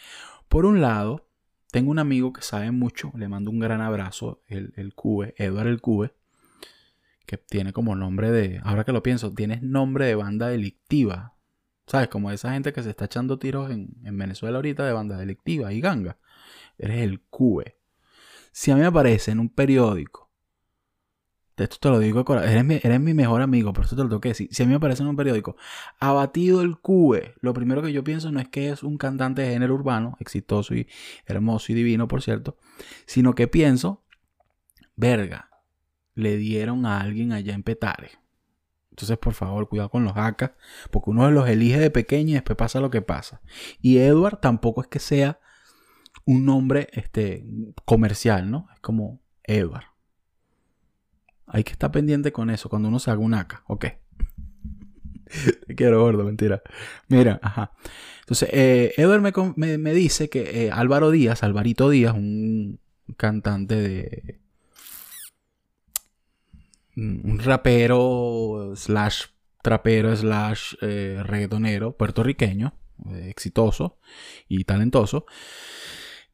Por 0.48 0.66
un 0.66 0.80
lado, 0.80 1.30
tengo 1.70 1.90
un 1.90 1.98
amigo 1.98 2.32
que 2.32 2.42
sabe 2.42 2.70
mucho, 2.72 3.12
le 3.16 3.28
mando 3.28 3.50
un 3.50 3.60
gran 3.60 3.80
abrazo, 3.80 4.42
el, 4.48 4.74
el 4.76 4.94
Cube, 4.94 5.34
Edward 5.38 5.68
el 5.68 5.80
Cube, 5.80 6.14
que 7.26 7.38
tiene 7.38 7.72
como 7.72 7.94
nombre 7.96 8.30
de, 8.30 8.60
ahora 8.64 8.84
que 8.84 8.92
lo 8.92 9.02
pienso, 9.02 9.32
tienes 9.32 9.62
nombre 9.62 10.06
de 10.06 10.14
banda 10.14 10.48
delictiva. 10.48 11.34
¿Sabes? 11.86 12.08
Como 12.08 12.30
esa 12.30 12.52
gente 12.52 12.72
que 12.72 12.82
se 12.82 12.90
está 12.90 13.04
echando 13.04 13.38
tiros 13.38 13.70
en, 13.70 13.96
en 14.04 14.16
Venezuela 14.16 14.56
ahorita 14.56 14.86
de 14.86 14.92
banda 14.92 15.18
delictiva 15.18 15.72
y 15.72 15.80
ganga. 15.80 16.16
Eres 16.78 17.02
el 17.02 17.20
Cube. 17.20 17.76
Si 18.52 18.70
a 18.70 18.74
mí 18.74 18.80
me 18.80 18.86
aparece 18.86 19.32
en 19.32 19.40
un 19.40 19.50
periódico, 19.50 20.24
esto 21.56 21.76
te 21.78 21.88
lo 21.88 22.00
digo, 22.00 22.24
eres 22.42 22.64
mi, 22.64 22.74
eres 22.82 23.00
mi 23.00 23.14
mejor 23.14 23.40
amigo, 23.40 23.72
por 23.72 23.84
eso 23.84 23.94
te 23.94 24.02
lo 24.02 24.08
tengo 24.08 24.20
que. 24.20 24.34
Si 24.34 24.48
a 24.62 24.66
mí 24.66 24.70
me 24.70 24.76
aparece 24.76 25.02
en 25.02 25.08
un 25.08 25.16
periódico, 25.16 25.56
abatido 26.00 26.62
el 26.62 26.78
Cube, 26.78 27.34
lo 27.40 27.54
primero 27.54 27.80
que 27.80 27.92
yo 27.92 28.02
pienso 28.02 28.32
no 28.32 28.40
es 28.40 28.48
que 28.48 28.70
es 28.70 28.82
un 28.82 28.98
cantante 28.98 29.42
de 29.42 29.52
género 29.52 29.74
urbano, 29.74 30.16
exitoso 30.18 30.74
y 30.74 30.88
hermoso 31.26 31.70
y 31.70 31.76
divino, 31.76 32.08
por 32.08 32.22
cierto, 32.22 32.56
sino 33.06 33.34
que 33.36 33.46
pienso, 33.46 34.02
verga, 34.96 35.50
le 36.14 36.36
dieron 36.36 36.86
a 36.86 37.00
alguien 37.00 37.32
allá 37.32 37.54
en 37.54 37.62
Petare. 37.62 38.10
Entonces, 38.90 39.18
por 39.18 39.34
favor, 39.34 39.68
cuidado 39.68 39.90
con 39.90 40.04
los 40.04 40.12
hackers, 40.12 40.52
porque 40.92 41.10
uno 41.10 41.28
los 41.30 41.48
elige 41.48 41.80
de 41.80 41.90
pequeño 41.90 42.30
y 42.30 42.34
después 42.34 42.56
pasa 42.56 42.80
lo 42.80 42.90
que 42.90 43.02
pasa. 43.02 43.40
Y 43.80 43.98
Edward 43.98 44.38
tampoco 44.38 44.82
es 44.82 44.86
que 44.86 45.00
sea 45.00 45.40
un 46.24 46.44
nombre 46.44 46.88
este, 46.92 47.44
comercial, 47.84 48.50
¿no? 48.50 48.68
Es 48.72 48.80
como 48.80 49.20
Edward. 49.42 49.86
Hay 51.46 51.64
que 51.64 51.72
estar 51.72 51.90
pendiente 51.90 52.32
con 52.32 52.50
eso 52.50 52.68
cuando 52.68 52.88
uno 52.88 52.98
se 52.98 53.10
haga 53.10 53.20
un 53.20 53.34
AK, 53.34 53.64
ok. 53.66 53.86
Te 55.66 55.74
quiero 55.74 56.00
gordo, 56.00 56.24
mentira. 56.24 56.62
Mira, 57.08 57.40
ajá. 57.42 57.72
Entonces, 58.20 58.48
eh, 58.52 58.94
Edward 58.96 59.54
me, 59.56 59.92
dice 59.92 60.28
que 60.30 60.66
eh, 60.66 60.70
Álvaro 60.70 61.10
Díaz, 61.10 61.42
Alvarito 61.42 61.90
Díaz, 61.90 62.14
un 62.14 62.80
cantante 63.16 63.74
de. 63.74 64.40
Un 66.96 67.38
rapero, 67.40 68.72
slash 68.76 69.24
trapero, 69.62 70.14
slash 70.14 70.74
eh, 70.82 71.20
reggaetonero 71.24 71.96
puertorriqueño, 71.96 72.74
exitoso 73.14 73.98
y 74.48 74.64
talentoso. 74.64 75.26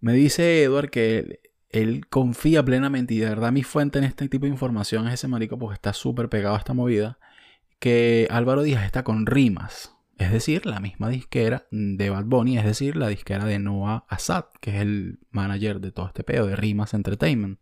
Me 0.00 0.12
dice 0.12 0.62
Edward 0.62 0.90
que 0.90 1.40
él, 1.71 2.07
confía 2.09 2.64
plenamente 2.64 3.14
y 3.14 3.19
de 3.19 3.29
verdad 3.29 3.52
mi 3.52 3.62
fuente 3.62 3.99
en 3.99 4.05
este 4.05 4.29
tipo 4.29 4.47
de 4.47 4.52
información 4.52 5.07
es 5.07 5.14
ese 5.14 5.29
marico 5.29 5.59
porque 5.59 5.75
está 5.75 5.93
súper 5.93 6.29
pegado 6.29 6.55
a 6.57 6.59
esta 6.59 6.75
movida. 6.75 7.19
Que 7.79 8.29
Álvaro 8.31 8.62
Díaz 8.62 8.85
está 8.85 9.05
con 9.05 9.25
rimas. 9.26 9.97
Es 10.19 10.31
decir, 10.31 10.67
la 10.67 10.81
misma 10.81 11.09
disquera 11.09 11.67
de 11.71 12.11
Bad 12.11 12.25
Bunny, 12.26 12.59
es 12.59 12.64
decir, 12.64 12.97
la 12.97 13.09
disquera 13.09 13.47
de 13.47 13.59
Noah 13.59 14.05
Assad, 14.09 14.45
que 14.61 14.76
es 14.76 14.83
el 14.83 15.21
manager 15.31 15.81
de 15.81 15.93
todo 15.93 16.09
este 16.09 16.25
pedo 16.25 16.47
de 16.47 16.57
Rimas 16.57 16.93
Entertainment. 16.93 17.59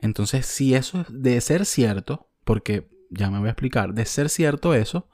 Entonces, 0.00 0.46
si 0.46 0.74
eso 0.74 1.00
es 1.00 1.06
de 1.10 1.40
ser 1.40 1.64
cierto, 1.64 2.30
porque 2.44 2.88
ya 3.10 3.30
me 3.30 3.38
voy 3.38 3.48
a 3.48 3.52
explicar, 3.52 3.94
de 3.94 4.04
ser 4.04 4.28
cierto 4.28 4.74
eso, 4.74 5.08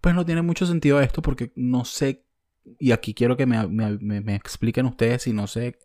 pues 0.00 0.14
no 0.14 0.24
tiene 0.24 0.42
mucho 0.42 0.66
sentido 0.66 1.00
esto 1.00 1.22
porque 1.22 1.52
no 1.54 1.84
sé 1.84 2.24
y 2.78 2.92
aquí 2.92 3.14
quiero 3.14 3.36
que 3.36 3.46
me, 3.46 4.34
expliquen 4.34 4.86
ustedes 4.86 5.22
si 5.22 5.32
no 5.32 5.46
se 5.46 5.78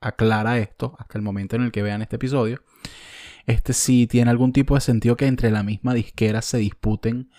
aclara 0.00 0.58
esto 0.58 0.94
hasta 0.98 1.18
el 1.18 1.22
momento 1.22 1.56
en 1.56 1.62
el 1.62 1.72
que 1.72 1.82
vean 1.82 2.02
este 2.02 2.16
episodio. 2.16 2.62
Este 3.46 3.72
si 3.72 4.06
tiene 4.06 4.30
algún 4.30 4.52
tipo 4.52 4.74
de 4.74 4.80
sentido 4.80 5.16
que 5.16 5.26
entre 5.26 5.50
la 5.50 5.62
misma 5.62 5.94
disquera 5.94 6.42
se 6.42 6.58
disputen 6.58 7.30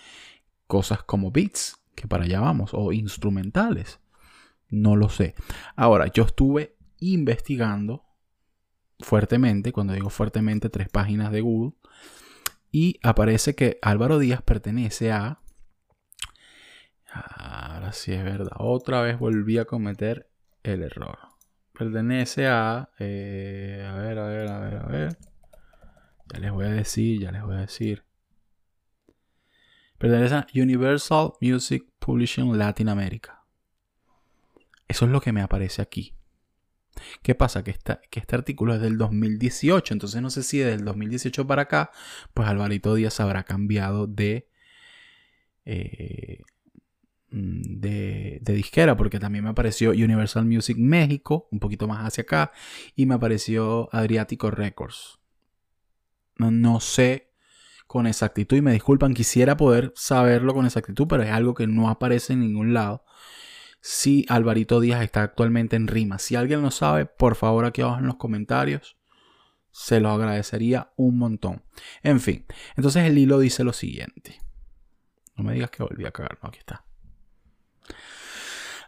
cosas 0.66 1.02
como 1.02 1.30
beats, 1.30 1.80
que 1.94 2.08
para 2.08 2.24
allá 2.24 2.40
vamos, 2.40 2.70
o 2.72 2.92
instrumentales. 2.92 4.00
No 4.68 4.96
lo 4.96 5.08
sé. 5.08 5.34
Ahora, 5.76 6.08
yo 6.08 6.24
estuve 6.24 6.76
investigando 6.98 8.04
fuertemente, 9.02 9.72
cuando 9.72 9.92
digo 9.92 10.10
fuertemente, 10.10 10.70
tres 10.70 10.88
páginas 10.88 11.32
de 11.32 11.40
Google, 11.40 11.72
y 12.70 12.98
aparece 13.02 13.54
que 13.54 13.78
Álvaro 13.82 14.18
Díaz 14.18 14.42
pertenece 14.42 15.12
a 15.12 15.40
Ahora 17.12 17.92
sí 17.92 18.12
es 18.12 18.22
verdad. 18.24 18.52
Otra 18.58 19.02
vez 19.02 19.18
volví 19.18 19.58
a 19.58 19.64
cometer 19.64 20.30
el 20.62 20.82
error. 20.82 21.18
Pertenece 21.72 22.46
a... 22.46 22.90
Eh, 22.98 23.86
a 23.88 23.94
ver, 23.96 24.18
a 24.18 24.26
ver, 24.26 24.48
a 24.48 24.60
ver, 24.60 24.76
a 24.76 24.86
ver. 24.86 25.18
Ya 26.32 26.38
les 26.38 26.52
voy 26.52 26.66
a 26.66 26.70
decir, 26.70 27.20
ya 27.20 27.32
les 27.32 27.42
voy 27.42 27.56
a 27.56 27.60
decir. 27.60 28.04
Pertenece 29.98 30.34
a 30.34 30.46
Universal 30.54 31.32
Music 31.40 31.84
Publishing 31.98 32.56
Latin 32.56 32.88
America. 32.88 33.44
Eso 34.86 35.04
es 35.04 35.10
lo 35.10 35.20
que 35.20 35.32
me 35.32 35.42
aparece 35.42 35.82
aquí. 35.82 36.14
¿Qué 37.22 37.34
pasa? 37.34 37.64
Que, 37.64 37.74
que 38.10 38.20
este 38.20 38.36
artículo 38.36 38.74
es 38.74 38.80
del 38.80 38.98
2018, 38.98 39.94
entonces 39.94 40.20
no 40.22 40.30
sé 40.30 40.42
si 40.42 40.58
desde 40.58 40.74
el 40.74 40.84
2018 40.84 41.46
para 41.46 41.62
acá, 41.62 41.90
pues 42.34 42.48
Alvarito 42.48 42.94
Díaz 42.94 43.20
habrá 43.20 43.44
cambiado 43.44 44.06
de, 44.06 44.48
eh, 45.64 46.42
Mm, 47.32 47.80
de, 47.80 48.40
disquera, 48.54 48.96
porque 48.96 49.20
también 49.20 49.44
me 49.44 49.50
apareció 49.50 49.90
Universal 49.90 50.44
Music 50.46 50.76
México, 50.78 51.48
un 51.52 51.60
poquito 51.60 51.86
más 51.86 52.04
hacia 52.04 52.22
acá, 52.22 52.52
y 52.96 53.06
me 53.06 53.14
apareció 53.14 53.88
Adriático 53.92 54.50
Records. 54.50 55.18
No, 56.38 56.80
sé 56.80 57.30
con 57.86 58.06
exactitud, 58.06 58.56
y 58.56 58.62
me 58.62 58.72
disculpan, 58.72 59.14
quisiera 59.14 59.56
poder 59.56 59.92
saberlo 59.96 60.54
con 60.54 60.64
exactitud, 60.64 61.06
pero 61.08 61.22
es 61.22 61.30
algo 61.30 61.54
que 61.54 61.66
no 61.66 61.88
aparece 61.88 62.32
en 62.32 62.40
ningún 62.40 62.72
lado. 62.74 63.04
Si 63.80 64.26
Alvarito 64.28 64.80
Díaz 64.80 65.02
está 65.02 65.22
actualmente 65.22 65.76
en 65.76 65.86
Rima. 65.86 66.18
Si 66.18 66.36
alguien 66.36 66.62
lo 66.62 66.70
sabe, 66.70 67.06
por 67.06 67.34
favor 67.34 67.64
aquí 67.64 67.82
abajo 67.82 68.00
en 68.00 68.06
los 68.06 68.16
comentarios. 68.16 68.96
Se 69.70 70.00
lo 70.00 70.10
agradecería 70.10 70.92
un 70.96 71.18
montón. 71.18 71.62
En 72.02 72.20
fin, 72.20 72.44
entonces 72.76 73.04
el 73.04 73.16
hilo 73.16 73.38
dice 73.38 73.64
lo 73.64 73.72
siguiente. 73.72 74.40
No 75.36 75.44
me 75.44 75.54
digas 75.54 75.70
que 75.70 75.82
volví 75.82 76.04
a 76.04 76.10
cagar, 76.10 76.38
no, 76.42 76.48
aquí 76.48 76.58
está. 76.58 76.84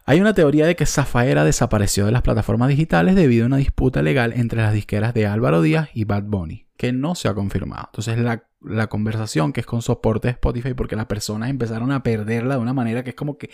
Hay 0.05 0.19
una 0.19 0.33
teoría 0.33 0.65
de 0.65 0.75
que 0.75 0.85
Zafaera 0.85 1.45
desapareció 1.45 2.05
de 2.05 2.11
las 2.11 2.23
plataformas 2.23 2.67
digitales 2.67 3.15
debido 3.15 3.45
a 3.45 3.47
una 3.47 3.57
disputa 3.57 4.01
legal 4.01 4.33
entre 4.35 4.61
las 4.61 4.73
disqueras 4.73 5.13
de 5.13 5.27
Álvaro 5.27 5.61
Díaz 5.61 5.89
y 5.93 6.03
Bad 6.03 6.23
Bunny, 6.23 6.67
que 6.75 6.91
no 6.91 7.15
se 7.15 7.29
ha 7.29 7.33
confirmado. 7.33 7.85
Entonces 7.85 8.19
la, 8.19 8.87
conversación 8.87 9.53
que 9.53 9.61
es 9.61 9.65
con 9.65 9.81
soporte 9.81 10.27
de 10.27 10.33
Spotify, 10.33 10.73
porque 10.73 10.97
las 10.97 11.05
personas 11.05 11.49
empezaron 11.49 11.93
a 11.93 12.03
perderla 12.03 12.55
de 12.55 12.61
una 12.61 12.73
manera 12.73 13.05
que 13.05 13.11
es 13.11 13.15
como 13.15 13.37
que 13.37 13.49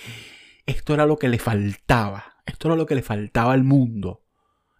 esto 0.70 0.94
era 0.94 1.08
lo 1.08 1.18
que 1.18 1.30
le 1.30 1.40
faltaba, 1.40 2.36
esto 2.46 2.68
era 2.68 2.78
lo 2.78 2.86
que 2.86 2.94
le 2.94 3.02
faltaba 3.02 3.54
al 3.54 3.64
mundo, 3.64 4.24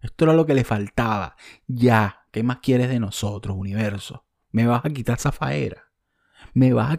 esto 0.02 0.26
era 0.26 0.34
lo 0.34 0.46
que 0.46 0.54
le 0.54 0.64
faltaba. 0.64 1.36
Ya, 1.68 2.28
¿qué 2.32 2.44
más 2.44 2.60
quieres 2.60 2.90
de 2.90 3.00
nosotros, 3.00 3.58
universo? 3.58 4.26
Me 4.52 4.68
vas 4.68 4.86
a 4.86 4.90
quitar 4.92 5.20
Zafaera. 5.20 5.92
Me 6.54 6.74
vas 6.74 6.94
a... 6.94 6.98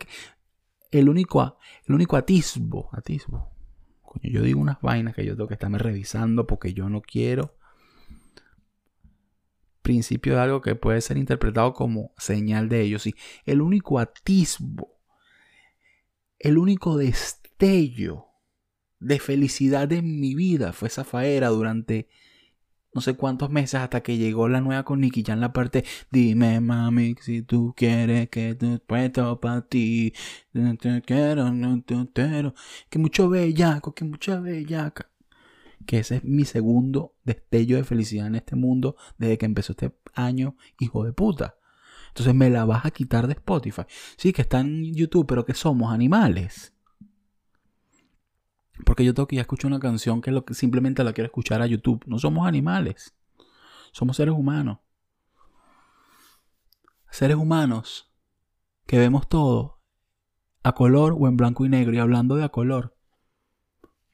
El 0.90 1.08
único, 1.08 1.56
el 1.86 1.94
único 1.94 2.16
atisbo, 2.16 2.90
atisbo, 2.92 3.52
yo 4.24 4.42
digo 4.42 4.60
unas 4.60 4.80
vainas 4.80 5.14
que 5.14 5.24
yo 5.24 5.36
tengo 5.36 5.46
que 5.46 5.54
estarme 5.54 5.78
revisando 5.78 6.48
porque 6.48 6.74
yo 6.74 6.88
no 6.88 7.00
quiero. 7.00 7.56
Principio 9.82 10.34
de 10.34 10.40
algo 10.40 10.60
que 10.60 10.74
puede 10.74 11.00
ser 11.00 11.16
interpretado 11.16 11.74
como 11.74 12.12
señal 12.18 12.68
de 12.68 12.80
ellos. 12.80 13.06
Y 13.06 13.14
el 13.44 13.60
único 13.60 14.00
atisbo, 14.00 14.98
el 16.40 16.58
único 16.58 16.96
destello 16.96 18.29
de 19.00 19.18
felicidad 19.18 19.90
en 19.92 20.20
mi 20.20 20.34
vida 20.34 20.72
fue 20.72 20.88
esa 20.88 21.04
faera 21.04 21.48
durante 21.48 22.08
no 22.92 23.00
sé 23.00 23.14
cuántos 23.14 23.50
meses 23.50 23.76
hasta 23.76 24.02
que 24.02 24.18
llegó 24.18 24.48
la 24.48 24.60
nueva 24.60 24.84
con 24.84 25.00
Nicky 25.00 25.24
en 25.28 25.40
la 25.40 25.52
parte 25.52 25.84
Dime 26.10 26.60
mami 26.60 27.14
si 27.20 27.42
tú 27.42 27.72
quieres 27.76 28.28
que 28.28 28.54
te 28.54 28.78
puesto 28.78 29.40
para 29.40 29.62
ti 29.62 30.12
te 30.52 31.02
quiero 31.02 31.52
no 31.52 31.82
te 31.82 31.94
quiero 32.12 32.54
que 32.88 32.98
mucho 32.98 33.28
bellaco 33.28 33.94
que 33.94 34.04
mucha 34.04 34.40
bellaca. 34.40 35.08
Que 35.86 36.00
ese 36.00 36.16
es 36.16 36.24
mi 36.24 36.44
segundo 36.44 37.14
destello 37.24 37.76
de 37.76 37.84
felicidad 37.84 38.26
en 38.26 38.34
este 38.34 38.54
mundo 38.54 38.96
desde 39.18 39.38
que 39.38 39.46
empezó 39.46 39.72
este 39.72 39.92
año 40.14 40.56
hijo 40.78 41.04
de 41.04 41.12
puta. 41.12 41.56
Entonces 42.08 42.34
me 42.34 42.50
la 42.50 42.64
vas 42.66 42.84
a 42.84 42.90
quitar 42.90 43.26
de 43.26 43.32
Spotify. 43.32 43.82
Sí 44.16 44.32
que 44.32 44.42
está 44.42 44.60
en 44.60 44.92
YouTube 44.94 45.26
pero 45.26 45.46
que 45.46 45.54
somos 45.54 45.92
animales 45.92 46.74
porque 48.84 49.04
yo 49.04 49.14
tengo 49.14 49.26
que 49.26 49.36
ya 49.36 49.42
escuchar 49.42 49.70
una 49.70 49.80
canción 49.80 50.20
que, 50.20 50.30
lo 50.30 50.44
que 50.44 50.54
simplemente 50.54 51.04
la 51.04 51.12
quiero 51.12 51.26
escuchar 51.26 51.62
a 51.62 51.66
YouTube. 51.66 52.04
No 52.06 52.18
somos 52.18 52.46
animales. 52.46 53.14
Somos 53.92 54.16
seres 54.16 54.34
humanos. 54.34 54.78
Seres 57.10 57.36
humanos 57.36 58.12
que 58.86 58.98
vemos 58.98 59.28
todo 59.28 59.80
a 60.62 60.72
color 60.72 61.16
o 61.18 61.28
en 61.28 61.36
blanco 61.36 61.64
y 61.64 61.68
negro. 61.68 61.94
Y 61.94 61.98
hablando 61.98 62.36
de 62.36 62.44
a 62.44 62.48
color, 62.50 62.96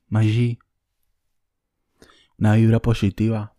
Maggi. 0.09 0.59
Una 2.39 2.55
vibra 2.55 2.81
positiva. 2.81 3.55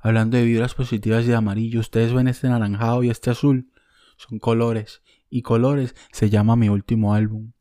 Hablando 0.00 0.36
de 0.36 0.44
vibras 0.44 0.74
positivas 0.74 1.24
y 1.24 1.28
de 1.28 1.36
amarillo, 1.36 1.80
ustedes 1.80 2.12
ven 2.12 2.28
este 2.28 2.48
naranjado 2.48 3.02
y 3.02 3.10
este 3.10 3.30
azul. 3.30 3.70
Son 4.16 4.38
colores. 4.38 5.02
Y 5.30 5.42
colores 5.42 5.94
se 6.12 6.30
llama 6.30 6.56
mi 6.56 6.68
último 6.68 7.14
álbum. 7.14 7.52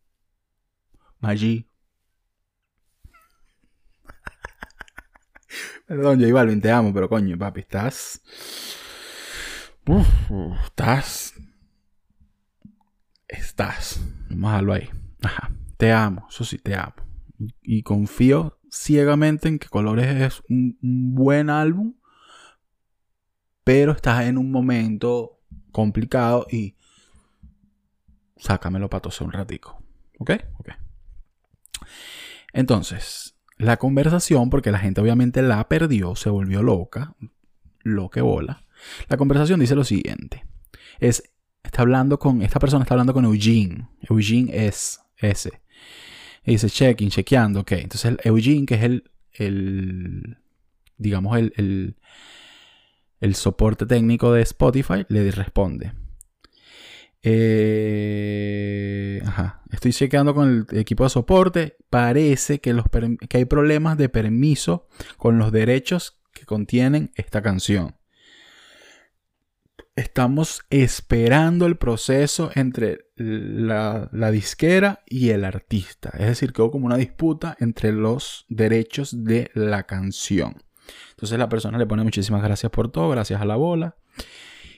Maggi. 1.20 1.73
Perdón, 5.86 6.20
J 6.20 6.34
Balvin, 6.34 6.62
te 6.62 6.72
amo, 6.72 6.94
pero 6.94 7.10
coño, 7.10 7.38
papi, 7.38 7.62
estás. 7.62 8.22
Uf, 9.86 10.08
estás. 10.64 11.34
Estás. 13.28 14.02
Vamos 14.30 14.46
a 14.46 14.52
dejarlo 14.52 14.74
ahí. 14.74 14.90
Ajá. 15.22 15.52
Te 15.78 15.92
amo, 15.92 16.28
eso 16.30 16.46
sí, 16.46 16.58
te 16.58 16.76
amo. 16.76 16.96
Y 17.62 17.84
confío 17.84 18.60
ciegamente 18.72 19.50
en 19.50 19.60
que 19.60 19.68
Colores 19.68 20.08
es 20.08 20.42
un, 20.50 20.78
buen 20.82 21.50
álbum. 21.50 21.96
Pero 23.66 23.92
estás 23.92 24.26
en 24.26 24.38
un 24.38 24.52
momento 24.52 25.42
complicado 25.72 26.48
y. 26.50 26.76
Sácamelo 28.38 28.90
para 28.90 29.02
toser 29.02 29.28
un 29.28 29.34
ratico. 29.34 29.82
¿Ok? 30.20 30.32
Ok. 30.60 30.70
Entonces, 32.54 33.33
la 33.64 33.78
conversación, 33.78 34.50
porque 34.50 34.72
la 34.72 34.80
gente 34.80 35.02
obviamente 35.02 35.42
la 35.42 35.68
perdió, 35.68 36.16
se 36.16 36.30
volvió 36.30 36.62
loca, 36.64 37.16
lo 37.82 38.10
que 38.10 38.22
bola. 38.22 38.64
La 39.08 39.18
conversación 39.18 39.60
dice 39.60 39.76
lo 39.76 39.84
siguiente. 39.84 40.46
Es, 41.00 41.24
está 41.64 41.82
hablando 41.82 42.20
con, 42.20 42.42
esta 42.42 42.60
persona 42.60 42.84
está 42.84 42.94
hablando 42.94 43.14
con 43.14 43.26
Eugene. 43.26 43.88
Eugene 44.02 44.66
es 44.68 45.00
ese. 45.18 45.62
Y 46.46 46.54
dice 46.54 46.70
checking, 46.70 47.10
chequeando, 47.10 47.62
ok. 47.62 47.72
Entonces 47.74 48.18
Eugene, 48.24 48.66
que 48.66 48.76
es 48.76 48.84
el, 48.84 49.12
el 49.34 50.38
digamos, 50.98 51.38
el, 51.38 51.54
el, 51.58 51.96
el 53.20 53.36
soporte 53.36 53.86
técnico 53.86 54.34
de 54.34 54.42
Spotify, 54.42 55.06
le 55.08 55.32
responde. 55.32 55.94
Eh. 57.22 57.83
Estoy 59.84 59.92
chequeando 60.08 60.34
con 60.34 60.66
el 60.72 60.80
equipo 60.80 61.04
de 61.04 61.10
soporte. 61.10 61.76
Parece 61.90 62.62
que, 62.62 62.74
hay 63.34 63.44
problemas 63.44 63.98
de 63.98 64.08
permiso 64.08 64.88
con 65.18 65.38
los 65.38 65.52
derechos 65.52 66.22
que 66.32 66.46
contienen 66.46 67.12
esta 67.16 67.42
canción. 67.42 67.98
Estamos 69.98 70.62
esperando 70.70 71.66
el 71.66 71.76
proceso 71.76 72.50
entre 72.56 73.10
la, 73.18 74.08
la, 74.14 74.32
disquera 74.32 75.04
y 75.06 75.32
el 75.32 75.44
artista. 75.44 76.12
Es 76.14 76.28
decir, 76.28 76.54
que 76.54 76.62
hubo 76.62 76.72
como 76.72 76.86
una 76.86 76.96
disputa 76.96 77.58
entre 77.60 77.92
los 77.92 78.46
derechos 78.48 79.26
de 79.26 79.52
la 79.54 79.84
canción. 79.84 80.64
Entonces 81.10 81.38
la 81.38 81.50
persona 81.50 81.78
le 81.78 81.86
pone 81.86 82.04
muchísimas 82.04 82.42
gracias 82.42 82.72
por 82.72 82.90
todo, 82.90 83.10
gracias 83.10 83.42
a 83.42 83.46
la 83.46 83.58
bola. 83.58 83.98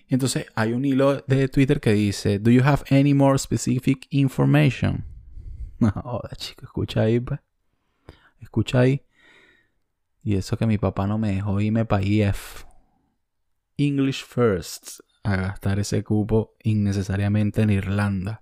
Entonces 0.07 0.45
hay 0.55 0.73
un 0.73 0.85
hilo 0.85 1.23
de 1.27 1.47
Twitter 1.47 1.79
que 1.79 1.93
dice, 1.93 2.39
¿Do 2.39 2.51
you 2.51 2.63
have 2.63 2.83
any 2.89 3.13
more 3.13 3.37
specific 3.39 4.07
information? 4.09 5.05
No, 5.77 6.21
chico, 6.37 6.63
escucha 6.63 7.01
ahí, 7.01 7.19
pues. 7.19 7.41
Escucha 8.39 8.79
ahí. 8.79 9.03
Y 10.23 10.35
eso 10.35 10.57
que 10.57 10.65
mi 10.65 10.77
papá 10.77 11.05
no 11.05 11.17
me 11.17 11.33
dejó 11.33 11.59
irme 11.59 11.83
para 11.83 12.01
IF. 12.01 12.63
English 13.77 14.23
First. 14.23 15.01
A 15.23 15.35
gastar 15.35 15.79
ese 15.79 16.03
cupo 16.03 16.55
innecesariamente 16.63 17.61
en 17.63 17.71
Irlanda. 17.71 18.41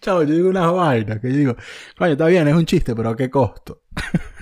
Chavo, 0.00 0.22
yo 0.22 0.34
digo 0.34 0.48
unas 0.50 0.72
vainas 0.72 1.20
que 1.20 1.28
digo, 1.28 1.56
coño, 1.96 2.12
está 2.12 2.26
bien, 2.26 2.46
es 2.46 2.54
un 2.54 2.66
chiste, 2.66 2.94
pero 2.94 3.10
¿a 3.10 3.16
qué 3.16 3.30
costo? 3.30 3.82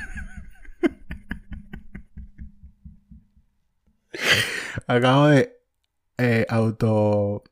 Acabo 4.86 5.26
de 5.26 5.56
eh, 6.18 6.46
auto. 6.48 7.42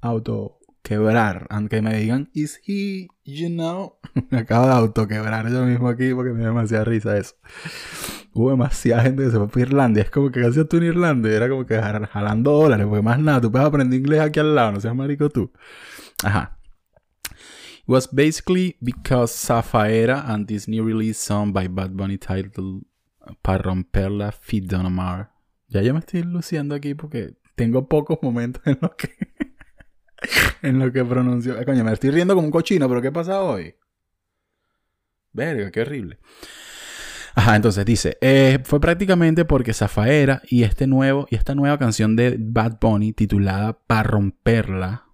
auto 0.00 0.58
quebrar. 0.82 1.46
Aunque 1.50 1.80
me 1.80 1.96
digan, 1.96 2.28
¿is 2.34 2.60
he, 2.66 3.08
you 3.24 3.48
know? 3.48 3.98
acabo 4.32 4.66
de 4.66 4.72
auto 4.72 5.08
quebrar 5.08 5.50
yo 5.50 5.64
mismo 5.64 5.88
aquí 5.88 6.12
porque 6.12 6.32
me 6.32 6.40
da 6.40 6.48
demasiada 6.48 6.84
risa 6.84 7.16
eso. 7.16 7.36
Hubo 8.34 8.50
demasiada 8.50 9.02
gente 9.02 9.24
que 9.24 9.30
se 9.30 9.36
fue 9.36 9.48
para 9.48 9.60
Irlanda. 9.60 10.00
Es 10.00 10.10
como 10.10 10.30
que 10.30 10.42
casi 10.42 10.64
tú 10.64 10.78
en 10.78 10.84
Irlanda. 10.84 11.30
Era 11.30 11.48
como 11.48 11.66
que 11.66 11.80
jalando 11.80 12.52
dólares. 12.52 12.86
Porque 12.86 13.02
más 13.02 13.18
nada, 13.18 13.40
tú 13.40 13.52
puedes 13.52 13.66
aprender 13.66 13.98
inglés 13.98 14.20
aquí 14.20 14.40
al 14.40 14.54
lado. 14.54 14.72
No 14.72 14.80
seas 14.80 14.94
marico 14.94 15.28
tú. 15.28 15.52
Ajá. 16.24 16.58
It 17.82 17.88
was 17.88 18.08
basically 18.10 18.76
because 18.80 19.34
Zafaera 19.34 20.24
and 20.28 20.46
this 20.46 20.68
new 20.68 20.84
release 20.84 21.18
song 21.18 21.52
by 21.52 21.66
Bad 21.66 21.96
Bunny 21.96 22.16
titled 22.16 22.84
Para 23.42 23.62
romperla 23.62 24.32
Feed 24.32 24.68
Don 24.68 24.86
Omar 24.86 25.31
ya 25.72 25.82
yo 25.82 25.94
me 25.94 26.00
estoy 26.00 26.22
luciendo 26.22 26.74
aquí 26.74 26.94
porque 26.94 27.34
tengo 27.54 27.88
pocos 27.88 28.18
momentos 28.22 28.62
en 28.66 28.78
los 28.80 28.94
que. 28.94 29.10
en 30.62 30.78
lo 30.78 30.92
que 30.92 31.04
pronuncio. 31.04 31.58
Eh, 31.58 31.64
coño, 31.64 31.84
me 31.84 31.92
estoy 31.92 32.10
riendo 32.10 32.34
como 32.34 32.46
un 32.46 32.52
cochino, 32.52 32.88
pero 32.88 33.00
¿qué 33.00 33.10
pasa 33.10 33.42
hoy? 33.42 33.74
Verga, 35.32 35.70
qué 35.70 35.80
horrible. 35.80 36.18
Ajá, 37.34 37.56
entonces 37.56 37.86
dice, 37.86 38.18
eh, 38.20 38.58
fue 38.62 38.78
prácticamente 38.78 39.46
porque 39.46 39.72
Zafaera 39.72 40.42
y 40.50 40.64
este 40.64 40.86
nuevo 40.86 41.26
y 41.30 41.36
esta 41.36 41.54
nueva 41.54 41.78
canción 41.78 42.14
de 42.14 42.36
Bad 42.38 42.78
Bunny 42.78 43.14
titulada 43.14 43.78
Pa 43.86 44.02
romperla 44.02 45.06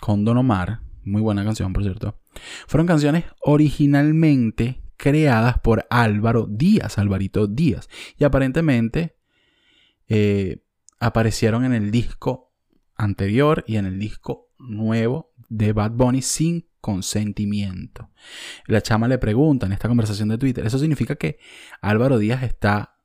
con 0.00 0.24
Don 0.24 0.38
Omar, 0.38 0.80
muy 1.04 1.20
buena 1.20 1.44
canción 1.44 1.74
por 1.74 1.82
cierto, 1.82 2.18
fueron 2.66 2.86
canciones 2.86 3.24
originalmente 3.42 4.80
creadas 4.96 5.58
por 5.58 5.86
Álvaro 5.90 6.46
Díaz, 6.48 6.96
Alvarito 6.96 7.46
Díaz, 7.46 7.90
y 8.16 8.24
aparentemente 8.24 9.17
eh, 10.08 10.64
aparecieron 11.00 11.64
en 11.64 11.72
el 11.72 11.90
disco 11.90 12.52
anterior 12.96 13.64
y 13.66 13.76
en 13.76 13.86
el 13.86 13.98
disco 13.98 14.48
nuevo 14.58 15.32
de 15.48 15.72
Bad 15.72 15.92
Bunny 15.92 16.22
sin 16.22 16.68
consentimiento. 16.80 18.10
La 18.66 18.80
chama 18.80 19.08
le 19.08 19.18
pregunta 19.18 19.66
en 19.66 19.72
esta 19.72 19.88
conversación 19.88 20.28
de 20.28 20.38
Twitter, 20.38 20.66
¿eso 20.66 20.78
significa 20.78 21.16
que 21.16 21.38
Álvaro 21.80 22.18
Díaz 22.18 22.42
está 22.42 22.96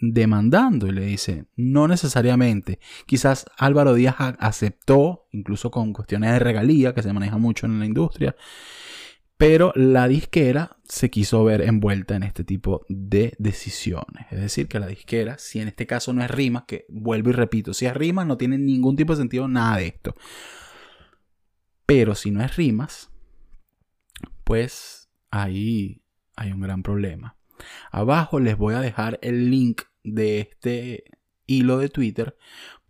demandando? 0.00 0.86
Y 0.86 0.92
le 0.92 1.02
dice, 1.02 1.46
no 1.56 1.88
necesariamente. 1.88 2.78
Quizás 3.06 3.46
Álvaro 3.56 3.94
Díaz 3.94 4.16
aceptó, 4.18 5.26
incluso 5.32 5.70
con 5.70 5.92
cuestiones 5.92 6.32
de 6.32 6.38
regalía, 6.38 6.94
que 6.94 7.02
se 7.02 7.12
maneja 7.12 7.38
mucho 7.38 7.66
en 7.66 7.78
la 7.78 7.86
industria, 7.86 8.34
pero 9.42 9.72
la 9.74 10.06
disquera 10.06 10.76
se 10.84 11.10
quiso 11.10 11.42
ver 11.42 11.62
envuelta 11.62 12.14
en 12.14 12.22
este 12.22 12.44
tipo 12.44 12.86
de 12.88 13.34
decisiones. 13.40 14.26
Es 14.30 14.40
decir, 14.40 14.68
que 14.68 14.78
la 14.78 14.86
disquera, 14.86 15.36
si 15.36 15.58
en 15.58 15.66
este 15.66 15.84
caso 15.84 16.12
no 16.12 16.22
es 16.22 16.30
rima, 16.30 16.64
que 16.64 16.86
vuelvo 16.88 17.30
y 17.30 17.32
repito, 17.32 17.74
si 17.74 17.86
es 17.86 17.92
rimas 17.92 18.24
no 18.24 18.36
tiene 18.38 18.56
ningún 18.56 18.94
tipo 18.94 19.14
de 19.14 19.16
sentido 19.16 19.48
nada 19.48 19.78
de 19.78 19.88
esto. 19.88 20.14
Pero 21.86 22.14
si 22.14 22.30
no 22.30 22.40
es 22.40 22.54
rimas, 22.54 23.10
pues 24.44 25.10
ahí 25.32 26.04
hay 26.36 26.52
un 26.52 26.60
gran 26.60 26.84
problema. 26.84 27.36
Abajo 27.90 28.38
les 28.38 28.56
voy 28.56 28.76
a 28.76 28.80
dejar 28.80 29.18
el 29.22 29.50
link 29.50 29.82
de 30.04 30.38
este 30.38 31.02
hilo 31.46 31.78
de 31.78 31.88
Twitter 31.88 32.36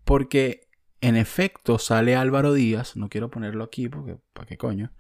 porque 0.05 0.69
en 1.03 1.17
efecto, 1.17 1.79
sale 1.79 2.15
Álvaro 2.15 2.53
Díaz, 2.55 2.97
no 2.97 3.09
quiero 3.09 3.29
ponerlo 3.29 3.65
aquí 3.65 3.89
porque, 3.89 4.19
¿para 4.33 4.47
qué 4.47 4.57
coño? 4.57 4.93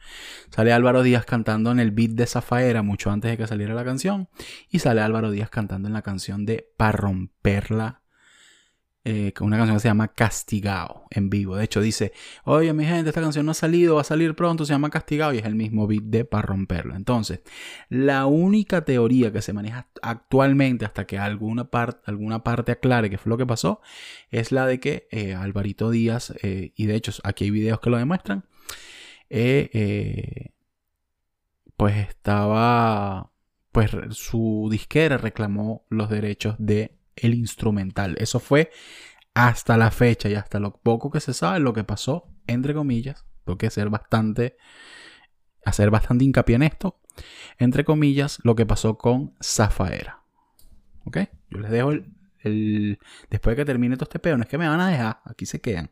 Sale 0.50 0.72
Álvaro 0.72 1.02
Díaz 1.02 1.24
cantando 1.24 1.70
en 1.70 1.78
el 1.78 1.92
beat 1.92 2.10
de 2.10 2.26
Zafaera 2.26 2.82
mucho 2.82 3.10
antes 3.10 3.30
de 3.30 3.36
que 3.36 3.46
saliera 3.46 3.72
la 3.72 3.84
canción. 3.84 4.28
Y 4.68 4.80
sale 4.80 5.00
Álvaro 5.00 5.30
Díaz 5.30 5.48
cantando 5.48 5.86
en 5.86 5.94
la 5.94 6.02
canción 6.02 6.44
de 6.44 6.68
Pa' 6.76 6.90
romperla 6.90 8.01
eh, 9.04 9.32
una 9.40 9.56
canción 9.56 9.76
que 9.76 9.80
se 9.80 9.88
llama 9.88 10.08
Castigado 10.08 11.06
en 11.10 11.28
vivo. 11.28 11.56
De 11.56 11.64
hecho, 11.64 11.80
dice: 11.80 12.12
Oye, 12.44 12.72
mi 12.72 12.84
gente, 12.84 13.08
esta 13.10 13.20
canción 13.20 13.44
no 13.44 13.50
ha 13.52 13.54
salido, 13.54 13.96
va 13.96 14.02
a 14.02 14.04
salir 14.04 14.36
pronto, 14.36 14.64
se 14.64 14.72
llama 14.72 14.90
Castigado 14.90 15.34
y 15.34 15.38
es 15.38 15.44
el 15.44 15.56
mismo 15.56 15.88
beat 15.88 16.04
de 16.04 16.24
para 16.24 16.42
romperlo. 16.42 16.94
Entonces, 16.94 17.40
la 17.88 18.26
única 18.26 18.84
teoría 18.84 19.32
que 19.32 19.42
se 19.42 19.52
maneja 19.52 19.88
actualmente 20.02 20.84
hasta 20.84 21.04
que 21.04 21.18
alguna, 21.18 21.68
alguna 22.06 22.44
parte 22.44 22.72
aclare 22.72 23.10
qué 23.10 23.18
fue 23.18 23.30
lo 23.30 23.38
que 23.38 23.46
pasó 23.46 23.80
es 24.30 24.52
la 24.52 24.66
de 24.66 24.78
que 24.78 25.08
eh, 25.10 25.34
Alvarito 25.34 25.90
Díaz, 25.90 26.32
eh, 26.42 26.72
y 26.76 26.86
de 26.86 26.94
hecho, 26.94 27.12
aquí 27.24 27.44
hay 27.44 27.50
videos 27.50 27.80
que 27.80 27.90
lo 27.90 27.98
demuestran, 27.98 28.44
pues 31.76 31.96
estaba. 31.96 33.30
Pues 33.72 33.90
su 34.10 34.68
disquera 34.70 35.16
reclamó 35.16 35.86
los 35.88 36.10
derechos 36.10 36.56
de 36.58 37.01
el 37.16 37.34
instrumental. 37.34 38.16
Eso 38.18 38.40
fue 38.40 38.70
hasta 39.34 39.76
la 39.76 39.90
fecha 39.90 40.28
y 40.28 40.34
hasta 40.34 40.60
lo 40.60 40.76
poco 40.76 41.10
que 41.10 41.20
se 41.20 41.32
sabe 41.32 41.60
lo 41.60 41.72
que 41.72 41.84
pasó, 41.84 42.28
entre 42.46 42.74
comillas, 42.74 43.24
tengo 43.44 43.58
que 43.58 43.70
ser 43.70 43.88
bastante, 43.88 44.56
hacer 45.64 45.90
bastante 45.90 46.24
hincapié 46.24 46.56
en 46.56 46.62
esto, 46.62 47.00
entre 47.58 47.84
comillas, 47.84 48.38
lo 48.42 48.54
que 48.54 48.66
pasó 48.66 48.98
con 48.98 49.34
Zafaera. 49.42 50.22
¿Ok? 51.04 51.18
Yo 51.50 51.58
les 51.58 51.70
dejo 51.70 51.92
el, 52.40 52.98
después 53.30 53.56
de 53.56 53.62
que 53.62 53.66
termine 53.66 53.96
todo 53.96 54.04
este 54.04 54.18
peo, 54.18 54.36
no 54.36 54.42
es 54.42 54.48
que 54.48 54.58
me 54.58 54.68
van 54.68 54.80
a 54.80 54.88
dejar, 54.88 55.20
aquí 55.24 55.46
se 55.46 55.60
quedan. 55.60 55.90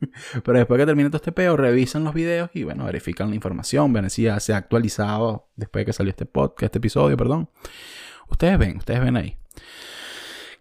Pero 0.44 0.58
después 0.58 0.78
que 0.78 0.86
termine 0.86 1.10
todo 1.10 1.18
este 1.18 1.32
peo, 1.32 1.56
revisan 1.56 2.04
los 2.04 2.14
videos 2.14 2.50
y 2.54 2.64
bueno, 2.64 2.84
verifican 2.84 3.28
la 3.28 3.36
información, 3.36 3.92
ven 3.92 4.08
si 4.10 4.26
se 4.38 4.52
ha 4.52 4.56
actualizado 4.56 5.50
después 5.56 5.82
de 5.82 5.86
que 5.86 5.92
salió 5.92 6.10
este 6.10 6.26
podcast, 6.26 6.64
este 6.64 6.78
episodio, 6.78 7.16
perdón. 7.16 7.50
Ustedes 8.28 8.58
ven, 8.58 8.78
ustedes 8.78 9.00
ven 9.00 9.16
ahí. 9.16 9.36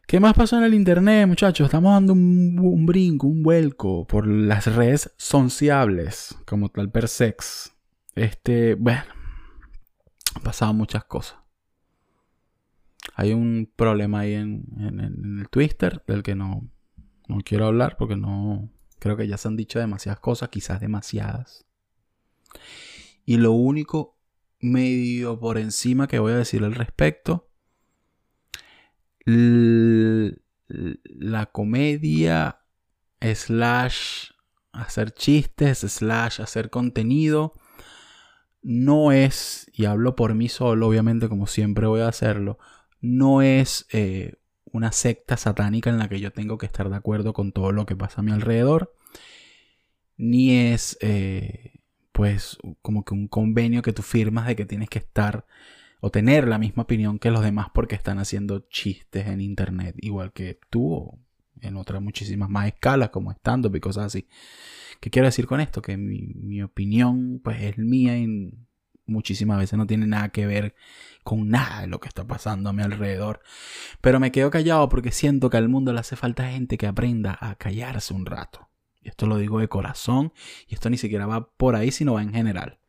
¿Qué 0.10 0.19
más 0.19 0.34
pasó 0.34 0.58
en 0.58 0.63
el 0.63 0.74
internet, 0.74 1.28
muchachos? 1.28 1.65
Estamos 1.65 1.93
dando 1.93 2.13
un, 2.13 2.84
brinco, 2.88 3.28
un 3.28 3.43
vuelco 3.43 4.08
por 4.08 4.26
las 4.26 4.65
redes 4.65 5.13
sociables, 5.17 6.36
como 6.48 6.69
tal 6.69 6.89
per 6.89 7.08
sex. 7.08 7.76
Este, 8.15 8.74
bueno, 8.74 9.04
han 10.34 10.41
pasado 10.41 10.74
muchas 10.74 11.04
cosas. 11.04 11.38
Hay 13.13 13.34
un 13.34 13.72
problema 13.76 14.22
ahí 14.22 14.34
en, 14.34 14.65
el 15.39 15.48
Twitter 15.50 16.04
del 16.08 16.24
que 16.24 16.34
no, 16.34 16.67
no 17.28 17.38
quiero 17.45 17.67
hablar 17.67 17.95
porque 17.95 18.15
no 18.15 18.67
creo 18.98 19.15
que 19.15 19.28
ya 19.28 19.38
se 19.38 19.48
han 19.48 19.58
dicho 19.58 19.78
demasiadas 19.78 20.22
cosas, 20.22 20.50
quizás 20.50 20.80
demasiadas. 20.80 21.67
Y 23.26 23.38
lo 23.38 23.52
único 23.52 24.17
medio 24.60 25.39
por 25.39 25.60
encima 25.60 26.08
que 26.08 26.17
voy 26.17 26.32
a 26.32 26.38
decir 26.38 26.63
al 26.63 26.74
respecto 26.74 27.48
la 30.68 31.46
comedia 31.48 32.60
slash 33.22 34.32
hacer 34.72 35.12
chistes 35.12 35.80
slash 35.80 36.42
hacer 36.42 36.70
contenido 36.70 37.54
no 38.62 39.12
es, 39.12 39.72
y 39.74 39.86
hablo 39.86 40.15
por 40.15 40.34
mí 40.36 40.50
solo, 40.50 40.88
obviamente 40.88 41.30
como 41.30 41.48
siempre 41.48 41.88
voy 41.88 42.02
a 42.02 42.08
hacerlo, 42.08 42.60
no 43.02 43.42
es 43.42 43.88
eh, 43.92 44.36
una 44.65 44.92
secta 44.92 45.38
satánica 45.38 45.89
en 45.89 45.98
la 45.98 46.10
que 46.10 46.20
yo 46.20 46.32
tengo 46.32 46.58
que 46.58 46.65
estar 46.65 46.89
de 46.89 46.96
acuerdo 46.96 47.34
con 47.34 47.52
todo 47.52 47.72
lo 47.72 47.86
que 47.86 47.96
pasa 47.96 48.22
a 48.22 48.24
mi 48.24 48.32
alrededor, 48.32 48.94
ni 50.18 50.52
es 50.52 50.98
eh, 51.02 51.80
pues 52.12 52.58
como 52.82 53.06
que 53.06 53.13
un 53.13 53.28
convenio 53.28 53.82
que 53.82 53.94
tú 53.94 54.02
firmas 54.02 54.48
de 54.48 54.56
que 54.56 54.65
tienes 54.65 54.89
que 54.89 55.00
estar 55.00 55.46
o 55.99 56.12
tener 56.12 56.47
la 56.47 56.57
misma 56.57 56.83
opinión 56.83 57.19
que 57.19 57.31
los 57.31 57.43
demás 57.43 57.67
porque 57.73 57.95
están 57.95 58.19
haciendo 58.19 58.59
chistes 58.69 59.27
en 59.27 59.41
internet, 59.41 59.95
igual 59.99 60.31
que 60.31 60.59
tú 60.69 60.93
o 60.93 61.19
en 61.62 61.75
otras 61.75 62.01
muchísimas 62.01 62.49
más 62.49 62.67
escalas 62.67 63.09
como 63.09 63.31
stand-up 63.31 63.75
y 63.75 63.79
cosas 63.79 64.05
así. 64.05 64.27
¿Qué 64.99 65.09
quiero 65.09 65.27
decir 65.27 65.45
con 65.45 65.62
esto? 65.62 65.81
Que 65.81 65.97
mi, 65.97 66.62
opinión 66.62 67.39
pues 67.43 67.62
es 67.62 67.77
mía 67.77 68.17
y 68.17 68.51
muchísimas 69.05 69.57
veces 69.57 69.77
no 69.77 69.88
tiene 69.88 70.07
nada 70.07 70.29
que 70.29 70.45
ver 70.45 70.75
con 71.23 71.49
nada 71.49 71.81
de 71.81 71.88
lo 71.88 71.99
que 71.99 72.07
está 72.07 72.25
pasando 72.25 72.69
a 72.69 72.73
mi 72.73 72.83
alrededor. 72.83 73.41
Pero 74.01 74.19
me 74.19 74.31
quedo 74.31 74.51
callado 74.51 74.89
porque 74.89 75.12
siento 75.12 75.49
que 75.49 75.57
al 75.57 75.69
mundo 75.69 75.93
le 75.93 75.99
hace 75.99 76.15
falta 76.15 76.49
gente 76.49 76.77
que 76.77 76.88
aprenda 76.88 77.38
a 77.39 77.55
callarse 77.55 78.13
un 78.13 78.25
rato. 78.25 78.69
Y 79.01 79.09
esto 79.09 79.27
lo 79.27 79.38
digo 79.38 79.59
de 79.59 79.69
corazón 79.69 80.33
y 80.67 80.75
esto 80.75 80.89
ni 80.89 80.97
siquiera 80.97 81.25
va 81.25 81.49
por 81.51 81.75
ahí, 81.75 81.91
sino 81.91 82.13
va 82.13 82.21
en 82.21 82.33
general. 82.33 82.79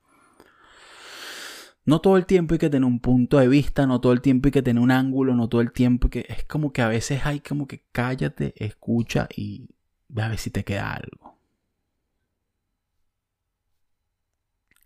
No 1.91 2.01
todo 2.01 2.17
el 2.17 2.25
tiempo 2.25 2.55
hay 2.55 2.61
que 2.61 2.71
tener 2.71 2.87
un 2.87 3.01
punto 3.01 3.39
de 3.39 3.49
vista, 3.49 3.85
no 3.85 4.01
todo 4.01 4.13
el 4.13 4.21
tiempo 4.21 4.47
hay 4.47 4.53
que 4.53 4.63
tener 4.63 4.81
un 4.81 4.93
ángulo, 4.93 5.35
no 5.35 5.49
todo 5.49 5.61
el 5.61 5.73
tiempo 5.73 6.09
que 6.09 6.25
es 6.29 6.45
como 6.45 6.73
que 6.73 6.83
a 6.83 6.87
veces 6.87 7.27
hay 7.27 7.41
como 7.41 7.67
que 7.67 7.83
cállate, 7.91 8.55
escucha 8.65 9.27
y 9.35 9.69
ve 10.07 10.23
a 10.23 10.29
ver 10.29 10.39
si 10.39 10.51
te 10.51 10.63
queda 10.63 10.93
algo. 10.93 11.37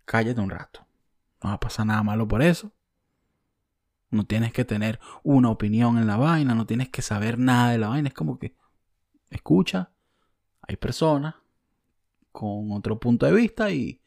Cállate 0.03 0.41
un 0.41 0.49
rato. 0.49 0.83
No 1.43 1.49
va 1.49 1.53
a 1.53 1.59
pasar 1.59 1.85
nada 1.85 2.01
malo 2.01 2.27
por 2.27 2.41
eso. 2.41 2.71
No 4.09 4.25
tienes 4.25 4.51
que 4.51 4.65
tener 4.65 4.99
una 5.21 5.51
opinión 5.51 5.99
en 5.99 6.07
la 6.07 6.17
vaina, 6.17 6.55
no 6.55 6.65
tienes 6.65 6.89
que 6.89 7.03
saber 7.03 7.37
nada 7.37 7.69
de 7.69 7.77
la 7.77 7.89
vaina. 7.89 8.07
Es 8.07 8.15
como 8.15 8.39
que 8.39 8.55
escucha, 9.29 9.91
hay 10.61 10.75
personas 10.77 11.35
con 12.31 12.71
otro 12.71 12.99
punto 12.99 13.27
de 13.27 13.33
vista 13.33 13.69
y 13.69 14.01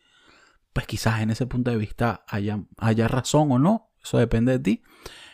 pues 0.78 0.86
quizás 0.86 1.22
en 1.22 1.30
ese 1.30 1.44
punto 1.44 1.72
de 1.72 1.76
vista 1.76 2.24
haya, 2.28 3.08
razón 3.08 3.50
o 3.50 3.58
no, 3.58 3.90
eso 4.00 4.16
depende 4.16 4.52
de 4.52 4.58
ti. 4.60 4.82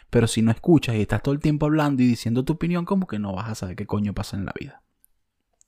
Pero 0.08 0.26
si 0.26 0.40
no 0.40 0.50
escuchas 0.50 0.96
y 0.96 1.02
estás 1.02 1.22
todo 1.22 1.34
el 1.34 1.40
tiempo 1.42 1.66
hablando 1.66 2.02
y 2.02 2.06
diciendo 2.06 2.46
tu 2.46 2.54
opinión, 2.54 2.86
como 2.86 3.06
que 3.06 3.18
no 3.18 3.34
vas 3.34 3.50
a 3.50 3.54
saber 3.54 3.76
qué 3.76 3.84
coño 3.84 4.14
pasa 4.14 4.38
en 4.38 4.46
la 4.46 4.54
vida. 4.58 4.82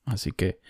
Así 0.07 0.33
que 0.33 0.63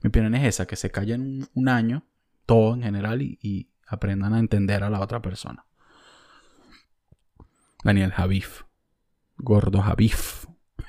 mi 0.00 0.10
opinión 0.10 0.36
es 0.36 0.44
esa, 0.44 0.68
que 0.68 0.76
se 0.76 0.92
callen 0.92 1.48
un 1.54 1.68
año, 1.68 2.06
todo 2.46 2.74
en 2.74 2.84
general, 2.84 3.20
y, 3.20 3.68
aprendan 3.84 4.32
a 4.32 4.38
entender 4.38 4.84
a 4.84 4.90
la 4.90 5.00
otra 5.00 5.20
persona. 5.20 5.66
Daniel 7.82 8.12
Javif. 8.12 8.62
Gordo 9.38 9.82
Javif. 9.82 10.46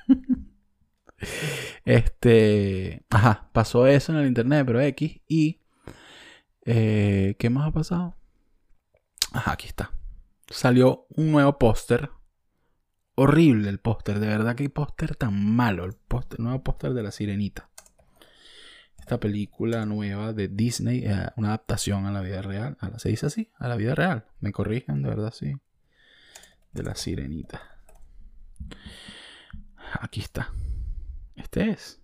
este. 1.85 3.03
Ajá, 3.09 3.49
pasó 3.51 3.87
eso 3.87 4.11
en 4.11 4.19
el 4.19 4.27
internet, 4.27 4.63
pero 4.63 4.79
X. 4.79 5.21
Y 5.27 5.62
eh, 6.65 7.35
¿Qué 7.39 7.49
más 7.49 7.67
ha 7.67 7.71
pasado? 7.71 8.15
Ajá, 9.31 9.53
aquí 9.53 9.67
está. 9.67 9.91
Salió 10.47 11.07
un 11.09 11.31
nuevo 11.31 11.57
póster. 11.57 12.09
Horrible 13.15 13.69
el 13.69 13.79
póster, 13.79 14.19
de 14.19 14.27
verdad 14.27 14.55
que 14.55 14.69
póster 14.69 15.15
tan 15.15 15.55
malo. 15.55 15.85
El 15.85 15.93
póster, 15.93 16.39
nuevo 16.39 16.63
póster 16.63 16.93
de 16.93 17.03
la 17.03 17.11
sirenita. 17.11 17.69
Esta 18.99 19.19
película 19.19 19.85
nueva 19.85 20.33
de 20.33 20.47
Disney, 20.47 21.03
eh, 21.05 21.27
una 21.35 21.49
adaptación 21.49 22.05
a 22.05 22.11
la 22.11 22.21
vida 22.21 22.41
real. 22.41 22.77
¿A 22.79 22.89
la, 22.89 22.99
¿Se 22.99 23.09
dice 23.09 23.25
así? 23.25 23.51
A 23.57 23.67
la 23.67 23.75
vida 23.75 23.95
real. 23.95 24.25
Me 24.39 24.51
corrigen, 24.51 25.03
de 25.03 25.09
verdad, 25.09 25.33
sí. 25.33 25.53
De 26.71 26.83
la 26.83 26.95
sirenita. 26.95 27.61
Aquí 29.99 30.21
está. 30.21 30.51
Este 31.35 31.69
es. 31.69 32.01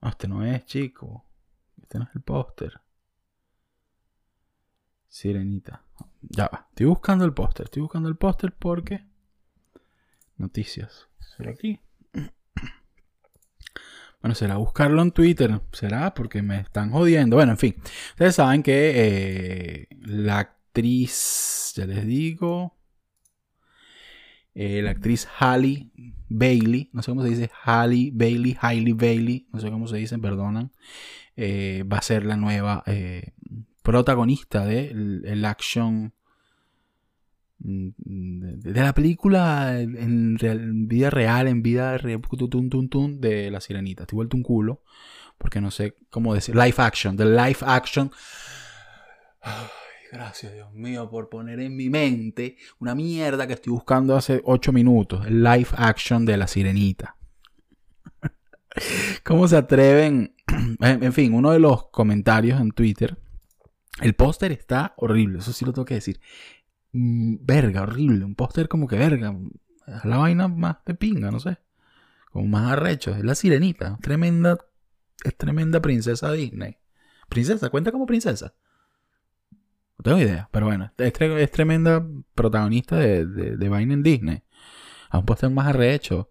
No, 0.00 0.08
este 0.08 0.28
no 0.28 0.44
es, 0.44 0.64
chico. 0.64 1.26
Este 1.80 1.98
no 1.98 2.04
es 2.04 2.14
el 2.14 2.22
póster. 2.22 2.80
Sirenita. 5.10 5.82
Ya 6.22 6.48
va. 6.48 6.68
Estoy 6.70 6.86
buscando 6.86 7.24
el 7.24 7.34
póster. 7.34 7.64
Estoy 7.64 7.82
buscando 7.82 8.08
el 8.08 8.16
póster 8.16 8.54
porque. 8.56 9.04
Noticias. 10.36 11.08
¿Será 11.36 11.50
aquí? 11.50 11.80
Bueno, 14.22 14.34
será 14.34 14.56
buscarlo 14.56 15.02
en 15.02 15.10
Twitter. 15.10 15.60
Será 15.72 16.14
porque 16.14 16.42
me 16.42 16.60
están 16.60 16.90
jodiendo. 16.90 17.36
Bueno, 17.36 17.52
en 17.52 17.58
fin. 17.58 17.74
Ustedes 18.10 18.36
saben 18.36 18.62
que 18.62 18.92
eh, 18.94 19.88
la 20.00 20.38
actriz. 20.38 21.72
Ya 21.74 21.86
les 21.86 22.06
digo. 22.06 22.78
Eh, 24.54 24.80
la 24.82 24.92
actriz 24.92 25.26
Halle 25.40 25.90
Bailey. 26.28 26.88
No 26.92 27.02
sé 27.02 27.10
cómo 27.10 27.22
se 27.22 27.30
dice. 27.30 27.50
Halle 27.64 28.12
Bailey. 28.14 28.56
Hailey 28.60 28.92
Bailey. 28.92 29.48
No 29.52 29.58
sé 29.58 29.70
cómo 29.70 29.88
se 29.88 29.96
dice, 29.96 30.18
perdonan. 30.18 30.70
Eh, 31.34 31.84
va 31.90 31.98
a 31.98 32.02
ser 32.02 32.24
la 32.24 32.36
nueva 32.36 32.84
protagonista 33.90 34.64
de 34.64 34.86
el, 35.24 35.44
action 35.44 36.14
mm, 37.58 37.88
de, 37.98 38.80
la 38.80 38.94
película 38.94 39.80
en, 39.80 40.36
vida 40.86 41.10
real, 41.10 41.48
en 41.48 41.60
vida 41.60 41.98
de 41.98 43.50
la 43.50 43.60
sirenita. 43.60 44.04
Estoy 44.04 44.16
vuelto 44.16 44.36
un 44.36 44.44
culo 44.44 44.82
porque 45.38 45.60
no 45.60 45.72
sé 45.72 45.96
cómo 46.08 46.34
decir. 46.34 46.54
Live 46.54 46.74
action, 46.76 47.16
de 47.16 47.24
live 47.24 47.58
action. 47.62 48.12
gracias, 50.12 50.52
Dios 50.52 50.72
mío, 50.72 51.10
por 51.10 51.28
poner 51.28 51.58
en 51.58 51.74
mi 51.74 51.90
mente 51.90 52.58
una 52.78 52.94
mierda 52.94 53.48
que 53.48 53.54
estoy 53.54 53.72
buscando 53.72 54.14
hace 54.14 54.40
8 54.44 54.70
minutos. 54.70 55.26
El 55.26 55.42
live 55.42 55.70
action 55.76 56.24
de 56.24 56.36
la 56.36 56.46
sirenita. 56.46 57.16
¿Cómo 59.24 59.48
se 59.48 59.56
atreven? 59.56 60.36
En 60.80 61.12
fin, 61.12 61.34
uno 61.34 61.50
de 61.50 61.58
los 61.58 61.88
comentarios 61.90 62.60
en 62.60 62.70
Twitter 62.70 63.18
el 64.00 64.14
póster 64.14 64.52
está 64.52 64.94
horrible, 64.96 65.40
eso 65.40 65.52
sí 65.52 65.64
lo 65.64 65.72
tengo 65.72 65.84
que 65.84 65.94
decir. 65.94 66.20
Mm, 66.92 67.36
verga, 67.42 67.82
horrible. 67.82 68.24
Un 68.24 68.34
póster 68.34 68.68
como 68.68 68.86
que 68.86 68.96
verga. 68.96 69.34
La 70.04 70.18
vaina 70.18 70.48
más 70.48 70.78
de 70.84 70.94
pinga, 70.94 71.30
no 71.30 71.40
sé. 71.40 71.58
Como 72.30 72.46
más 72.46 72.72
arrecho. 72.72 73.14
Es 73.14 73.24
la 73.24 73.34
sirenita. 73.34 73.98
Tremenda. 74.00 74.58
Es 75.24 75.36
tremenda 75.36 75.80
princesa 75.80 76.32
Disney. 76.32 76.78
Princesa, 77.28 77.70
cuenta 77.70 77.92
como 77.92 78.06
princesa. 78.06 78.54
No 79.98 80.02
tengo 80.02 80.18
idea. 80.18 80.48
Pero 80.50 80.66
bueno, 80.66 80.92
es, 80.96 81.50
tremenda 81.50 82.06
protagonista 82.34 82.96
de, 82.96 83.26
de, 83.26 83.68
vaina 83.68 83.94
en 83.94 84.02
Disney. 84.02 84.42
A 85.10 85.18
un 85.18 85.26
póster 85.26 85.50
más 85.50 85.66
arrecho. 85.66 86.28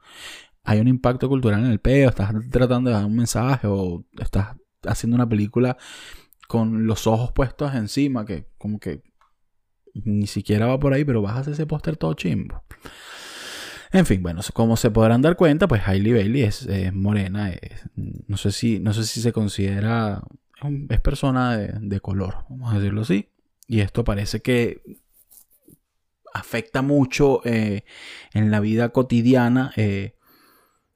Hay 0.63 0.79
un 0.79 0.87
impacto 0.87 1.29
cultural 1.29 1.63
en 1.63 1.71
el 1.71 1.79
peo. 1.79 2.09
Estás 2.09 2.33
tratando 2.49 2.89
de 2.89 2.95
dar 2.95 3.05
un 3.05 3.15
mensaje 3.15 3.67
o 3.67 4.05
estás 4.17 4.55
haciendo 4.83 5.15
una 5.15 5.27
película 5.27 5.77
con 6.49 6.87
los 6.87 7.05
ojos 7.05 7.31
puestos 7.31 7.75
encima, 7.75 8.25
que 8.25 8.47
como 8.57 8.79
que 8.79 9.03
ni 9.93 10.25
siquiera 10.25 10.65
va 10.65 10.79
por 10.79 10.93
ahí, 10.93 11.05
pero 11.05 11.21
vas 11.21 11.35
a 11.35 11.39
hacer 11.41 11.53
ese 11.53 11.67
póster 11.67 11.95
todo 11.95 12.15
chimbo. 12.15 12.63
En 13.91 14.07
fin, 14.07 14.23
bueno, 14.23 14.41
como 14.51 14.75
se 14.75 14.89
podrán 14.89 15.21
dar 15.21 15.35
cuenta, 15.35 15.67
pues 15.67 15.87
Hailey 15.87 16.11
Bailey 16.11 16.41
es, 16.41 16.67
morena, 16.91 17.53
no, 17.95 18.35
sé 18.35 18.51
si, 18.51 18.79
no 18.79 18.93
sé 18.93 19.03
si 19.03 19.21
se 19.21 19.31
considera, 19.31 20.23
es 20.89 20.99
persona 21.01 21.55
de, 21.55 21.99
color, 21.99 22.37
vamos 22.49 22.73
a 22.73 22.79
decirlo 22.79 23.01
así. 23.01 23.29
Y 23.67 23.81
esto 23.81 24.03
parece 24.03 24.41
que 24.41 24.81
afecta 26.33 26.81
mucho 26.81 27.41
eh, 27.45 27.83
en 28.33 28.49
la 28.49 28.59
vida 28.59 28.89
cotidiana 28.89 29.71
eh, 29.75 30.15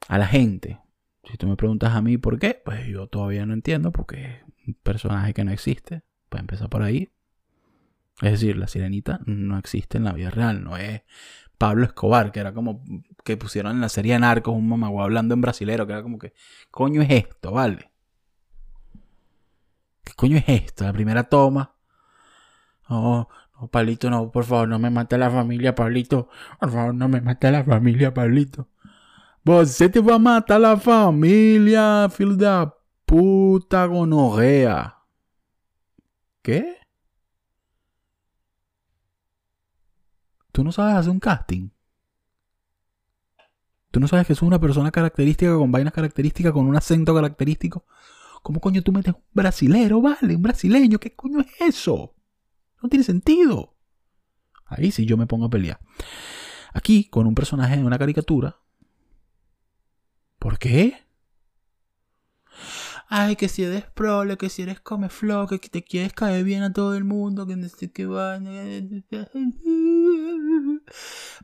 a 0.07 0.17
la 0.17 0.25
gente. 0.25 0.79
Si 1.29 1.37
tú 1.37 1.45
me 1.45 1.57
preguntas 1.57 1.93
a 1.93 2.01
mí 2.01 2.17
por 2.17 2.39
qué, 2.39 2.59
pues 2.65 2.87
yo 2.87 3.05
todavía 3.05 3.45
no 3.45 3.53
entiendo 3.53 3.91
porque 3.91 4.23
es 4.23 4.52
personaje 4.81 5.33
que 5.33 5.43
no 5.43 5.51
existe. 5.51 6.03
Puede 6.29 6.41
empezar 6.41 6.69
por 6.69 6.81
ahí. 6.81 7.11
Es 8.21 8.31
decir, 8.31 8.57
la 8.57 8.67
sirenita 8.67 9.19
no 9.25 9.57
existe 9.57 9.97
en 9.97 10.03
la 10.03 10.13
vida 10.13 10.29
real, 10.29 10.63
no 10.63 10.77
es 10.77 11.01
Pablo 11.57 11.85
Escobar, 11.85 12.31
que 12.31 12.39
era 12.39 12.53
como 12.53 12.83
que 13.23 13.37
pusieron 13.37 13.73
en 13.73 13.81
la 13.81 13.89
serie 13.89 14.17
Narcos 14.19 14.55
un 14.55 14.69
mamagüey 14.69 15.03
hablando 15.03 15.33
en 15.33 15.41
brasilero, 15.41 15.87
que 15.87 15.93
era 15.93 16.03
como 16.03 16.19
que, 16.19 16.33
coño 16.69 17.01
es 17.01 17.09
esto, 17.09 17.51
vale? 17.51 17.91
¿Qué 20.03 20.13
coño 20.15 20.37
es 20.37 20.43
esto? 20.47 20.83
La 20.83 20.93
primera 20.93 21.23
toma. 21.23 21.75
No, 22.89 23.29
no, 23.59 23.67
Pablito, 23.67 24.09
no, 24.09 24.31
por 24.31 24.43
favor, 24.43 24.67
no 24.67 24.77
me 24.77 24.89
mate 24.89 25.17
la 25.17 25.31
familia, 25.31 25.73
Pablito. 25.73 26.29
Por 26.59 26.71
favor, 26.71 26.93
no 26.93 27.07
me 27.07 27.21
mate 27.21 27.49
la 27.51 27.63
familia, 27.63 28.13
Pablito. 28.13 28.67
Você 29.45 29.89
te 29.89 29.99
va 29.99 30.15
a 30.15 30.19
matar 30.19 30.61
la 30.61 30.77
familia, 30.77 32.07
filho 32.09 32.37
da 32.37 32.73
puta 33.05 33.85
gonorrea. 33.85 34.97
¿Qué? 36.41 36.77
¿Tú 40.51 40.63
no 40.63 40.71
sabes 40.71 40.95
hacer 40.95 41.11
un 41.11 41.19
casting? 41.19 41.69
¿Tú 43.91 43.99
no 43.99 44.07
sabes 44.07 44.27
que 44.27 44.33
es 44.33 44.41
una 44.41 44.59
persona 44.59 44.91
característica 44.91 45.53
con 45.55 45.71
vainas 45.71 45.93
características, 45.93 46.51
con 46.51 46.67
un 46.67 46.75
acento 46.75 47.13
característico? 47.13 47.85
¿Cómo 48.41 48.59
coño 48.59 48.81
tú 48.81 48.91
metes 48.91 49.13
un 49.13 49.21
brasilero, 49.31 50.01
vale? 50.01 50.35
Un 50.35 50.41
brasileño, 50.41 50.99
¿qué 50.99 51.15
coño 51.15 51.39
es 51.39 51.47
eso? 51.59 52.15
No 52.81 52.89
tiene 52.89 53.05
sentido. 53.05 53.75
Ahí 54.65 54.91
sí 54.91 55.05
yo 55.05 55.15
me 55.15 55.27
pongo 55.27 55.45
a 55.45 55.49
pelear. 55.49 55.79
Aquí, 56.73 57.05
con 57.05 57.27
un 57.27 57.35
personaje 57.35 57.77
de 57.77 57.83
una 57.83 57.99
caricatura. 57.99 58.57
¿Por 60.39 60.57
qué? 60.57 61.02
Ay, 63.15 63.35
que 63.35 63.47
si 63.47 63.63
eres 63.63 63.85
prole, 63.91 64.37
que 64.37 64.49
si 64.49 64.63
eres 64.63 64.79
come 64.79 65.07
que 65.07 65.69
te 65.69 65.83
quieres 65.83 66.13
caer 66.13 66.43
bien 66.43 66.63
a 66.63 66.73
todo 66.73 66.95
el 66.95 67.03
mundo, 67.03 67.45
que 67.45 67.55
no 67.55 67.69
sé 67.69 67.91
qué 67.91 68.07
va. 68.07 68.39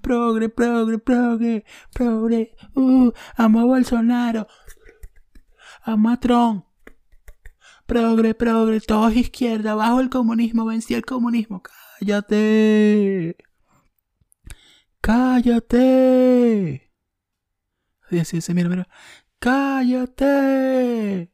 Progre, 0.01 0.49
progre, 0.49 0.97
progre, 0.97 1.63
progre. 1.93 2.55
Uh, 2.73 3.11
amo 3.35 3.59
a 3.59 3.65
Bolsonaro. 3.65 4.47
Amo 5.83 6.09
a 6.09 6.19
Trump. 6.19 6.65
Progre, 7.85 8.33
progre, 8.33 8.79
todos 8.81 9.15
izquierda, 9.15 9.75
bajo 9.75 9.99
el 9.99 10.09
comunismo, 10.09 10.65
vencí 10.65 10.95
el 10.95 11.05
comunismo. 11.05 11.61
Cállate. 11.99 13.37
Cállate. 15.01 16.91
Así, 18.09 18.37
así, 18.37 18.53
mira, 18.55 18.69
mira. 18.69 18.87
Cállate. 19.37 21.29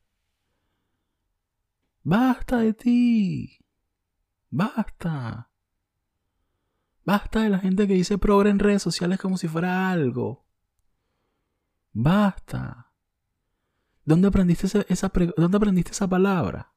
Basta 2.06 2.60
de 2.60 2.74
ti. 2.74 3.58
Basta. 4.52 5.50
Basta 7.04 7.42
de 7.42 7.50
la 7.50 7.58
gente 7.58 7.88
que 7.88 7.96
dice 7.96 8.20
progre 8.20 8.52
en 8.52 8.60
redes 8.60 8.84
sociales 8.84 9.20
como 9.20 9.40
si 9.40 9.48
fuera 9.48 9.90
algo. 9.90 10.46
Basta. 11.94 12.92
¿Dónde 14.04 14.28
aprendiste 14.28 14.68
esa, 14.88 15.12
¿dónde 15.36 15.58
aprendiste 15.58 15.94
esa 15.94 16.08
palabra? 16.08 16.72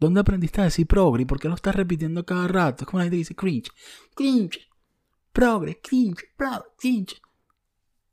¿Dónde 0.00 0.20
aprendiste 0.20 0.62
a 0.62 0.64
decir 0.64 0.86
progre? 0.86 1.26
por 1.26 1.38
qué 1.38 1.48
lo 1.48 1.56
estás 1.56 1.76
repitiendo 1.76 2.24
cada 2.24 2.48
rato? 2.48 2.84
Es 2.84 2.86
como 2.86 3.00
la 3.00 3.04
gente 3.04 3.18
dice 3.18 3.36
cringe. 3.36 3.70
Cringe. 4.14 4.66
Progre, 5.30 5.78
cringe, 5.82 6.24
progre, 6.38 6.70
cringe. 6.78 7.20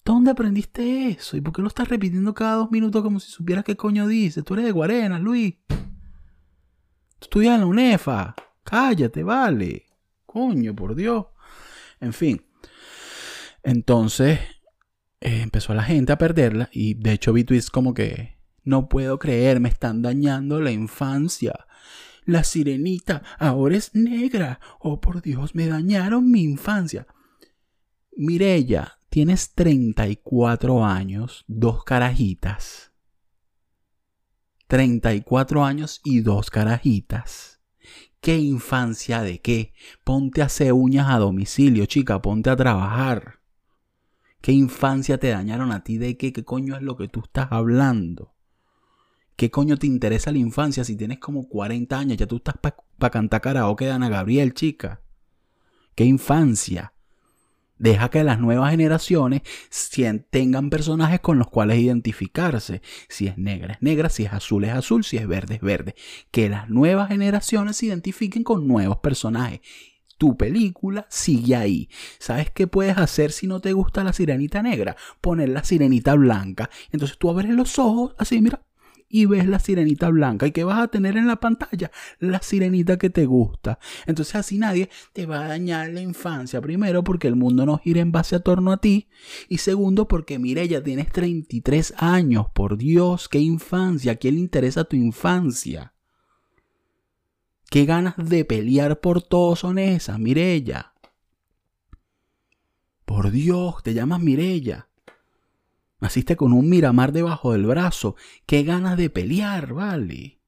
¿Dónde 0.06 0.32
aprendiste 0.32 1.10
eso? 1.10 1.38
¿Y 1.38 1.42
por 1.42 1.54
qué 1.54 1.62
lo 1.62 1.70
estás 1.70 1.88
repitiendo 1.88 2.34
cada 2.34 2.56
dos 2.56 2.72
minutos 2.72 3.02
como 3.04 3.20
si 3.20 3.32
supieras 3.32 3.64
qué 3.64 3.78
coño 3.78 4.08
dice? 4.08 4.44
Tú 4.44 4.54
eres 4.54 4.66
de 4.66 4.72
Guarena, 4.72 5.18
Luis. 5.18 5.56
Tú 5.68 5.78
estudias 7.22 7.56
en 7.56 7.62
la 7.62 7.68
UNEFA. 7.68 8.36
Cállate, 8.64 9.24
vale. 9.24 9.86
Coño, 10.26 10.76
por 10.76 10.96
Dios. 10.96 11.28
En 12.02 12.12
fin. 12.12 12.46
Entonces, 13.64 14.40
eh, 15.22 15.42
empezó 15.42 15.74
la 15.74 15.84
gente 15.84 16.12
a 16.12 16.18
perderla 16.18 16.70
y 16.74 16.96
de 16.96 17.14
hecho 17.14 17.32
vi 17.32 17.46
tweets 17.46 17.70
como 17.70 17.94
que 17.94 18.38
no 18.66 18.90
puedo 18.90 19.20
creer, 19.20 19.62
me 19.62 19.70
están 19.70 20.02
dañando 20.02 20.60
la 20.60 20.72
infancia. 20.72 21.54
La 22.26 22.44
sirenita 22.44 23.24
ahora 23.40 23.78
es 23.78 23.96
negra. 23.96 24.60
Oh, 24.80 25.00
por 25.00 25.22
Dios, 25.22 25.56
me 25.56 25.68
dañaron 25.68 26.30
mi 26.30 26.44
infancia. 26.44 27.08
Mirella, 28.16 28.98
tienes 29.14 29.54
34 29.54 30.84
años, 30.84 31.46
dos 31.48 31.84
carajitas. 31.84 32.94
34 34.66 35.64
años 35.64 36.02
y 36.04 36.22
dos 36.22 36.50
carajitas. 36.50 37.62
¿Qué 38.22 38.40
infancia 38.40 39.22
de 39.22 39.40
qué? 39.40 39.72
Ponte 40.04 40.42
a 40.42 40.46
hacer 40.46 40.74
uñas 40.74 41.12
a 41.12 41.20
domicilio, 41.20 41.86
chica, 41.86 42.24
ponte 42.24 42.50
a 42.50 42.56
trabajar. 42.56 43.42
¿Qué 44.42 44.52
infancia 44.52 45.20
te 45.20 45.28
dañaron 45.28 45.72
a 45.72 45.84
ti? 45.84 46.00
¿De 46.00 46.18
qué? 46.18 46.34
¿Qué 46.34 46.44
coño 46.44 46.76
es 46.76 46.82
lo 46.82 46.98
que 46.98 47.08
tú 47.08 47.22
estás 47.24 47.50
hablando? 47.52 48.34
¿Qué 49.36 49.52
coño 49.52 49.78
te 49.78 49.86
interesa 49.86 50.32
la 50.32 50.40
infancia 50.40 50.84
si 50.84 50.96
tienes 50.96 51.20
como 51.20 51.48
40 51.48 52.00
años? 52.00 52.18
Ya 52.18 52.26
tú 52.26 52.38
estás 52.38 52.56
para 52.58 53.12
cantar 53.12 53.42
karaoke 53.42 53.86
de 53.86 53.92
Ana 53.92 54.10
Gabriel, 54.10 54.56
chica. 54.56 55.04
¿Qué 55.94 56.04
infancia? 56.04 56.94
Deja 57.84 58.08
que 58.08 58.24
las 58.24 58.40
nuevas 58.40 58.72
generaciones 58.72 59.42
tengan 60.30 60.70
personajes 60.70 61.20
con 61.20 61.38
los 61.38 61.50
cuales 61.50 61.80
identificarse. 61.80 62.82
Si 63.10 63.28
es 63.28 63.38
negra 63.38 63.74
es 63.74 63.82
negra, 63.82 64.08
si 64.08 64.24
es 64.24 64.32
azul 64.32 64.64
es 64.64 64.72
azul, 64.72 65.04
si 65.04 65.18
es 65.18 65.28
verde 65.28 65.56
es 65.56 65.62
verde. 65.62 65.94
Que 66.32 66.48
las 66.48 66.70
nuevas 66.70 67.10
generaciones 67.10 67.76
se 67.76 67.88
identifiquen 67.88 68.46
con 68.46 68.70
nuevos 68.70 69.00
personajes 69.00 69.60
tu 70.18 70.38
película 70.38 71.06
sigue 71.10 71.58
ahí. 71.58 71.90
¿Sabes 72.20 72.50
qué 72.52 72.68
puedes 72.68 72.98
hacer 72.98 73.34
si 73.34 73.46
no 73.46 73.60
te 73.60 73.74
gusta 73.74 74.06
la 74.06 74.14
sirenita 74.14 74.64
negra? 74.64 74.96
Poner 75.20 75.50
la 75.50 75.66
sirenita 75.66 76.14
blanca. 76.14 76.70
Entonces 76.94 77.18
tú 77.18 77.30
abres 77.30 77.52
los 77.52 77.78
ojos 77.78 78.16
así, 78.18 78.42
mira, 78.42 78.62
y 79.14 79.28
ves 79.28 79.48
la 79.48 79.60
sirenita 79.60 80.10
blanca. 80.10 80.48
¿Y 80.48 80.52
qué 80.52 80.64
vas 80.64 80.80
a 80.80 80.88
tener 80.88 81.18
en 81.18 81.28
la 81.28 81.36
pantalla? 81.36 81.92
La 82.18 82.42
sirenita 82.42 82.98
que 82.98 83.12
te 83.12 83.28
gusta. 83.28 83.78
Entonces 84.08 84.34
así 84.34 84.58
nadie 84.58 84.90
te 85.14 85.28
va 85.28 85.46
a 85.46 85.48
dañar 85.50 85.90
la 85.90 86.02
infancia. 86.02 86.60
Primero 86.62 87.04
porque 87.04 87.28
el 87.28 87.36
mundo 87.36 87.64
no 87.68 87.78
gira 87.78 88.02
en 88.02 88.12
base 88.12 88.36
a 88.36 88.40
torno 88.40 88.72
a 88.72 88.78
ti. 88.78 89.10
Y 89.50 89.60
segundo 89.60 90.08
porque, 90.08 90.40
mire, 90.40 90.68
ya 90.68 90.82
tienes 90.82 91.12
33 91.12 91.94
años. 91.98 92.48
Por 92.56 92.76
Dios, 92.76 93.30
qué 93.30 93.38
infancia. 93.38 94.14
¿A 94.14 94.16
quién 94.16 94.34
le 94.34 94.40
interesa 94.40 94.84
tu 94.84 94.96
infancia? 94.96 95.94
Qué 97.70 97.86
ganas 97.86 98.16
de 98.18 98.46
pelear 98.46 99.00
por 99.00 99.22
todos 99.22 99.60
son 99.60 99.78
esas, 99.78 100.18
Mirella. 100.18 100.96
Por 103.06 103.30
Dios, 103.30 103.84
te 103.84 103.94
llamas 103.94 104.22
Mirella. 104.22 104.88
Naciste 106.04 106.36
con 106.36 106.52
un 106.52 106.68
miramar 106.68 107.14
debajo 107.14 107.54
del 107.54 107.66
brazo. 107.66 108.18
Qué 108.46 108.64
ganas 108.64 108.98
de 108.98 109.10
pelear, 109.10 109.74
vale. 109.74 110.42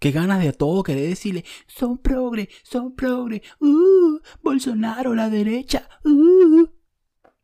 Qué 0.00 0.10
ganas 0.10 0.40
de 0.40 0.48
a 0.48 0.52
todo 0.52 0.82
querer 0.82 1.08
decirle, 1.08 1.44
son 1.68 1.98
progre, 1.98 2.48
son 2.64 2.96
progre, 2.96 3.42
uh, 3.60 4.18
Bolsonaro, 4.42 5.14
la 5.14 5.30
derecha, 5.30 5.88
uh. 6.04 6.66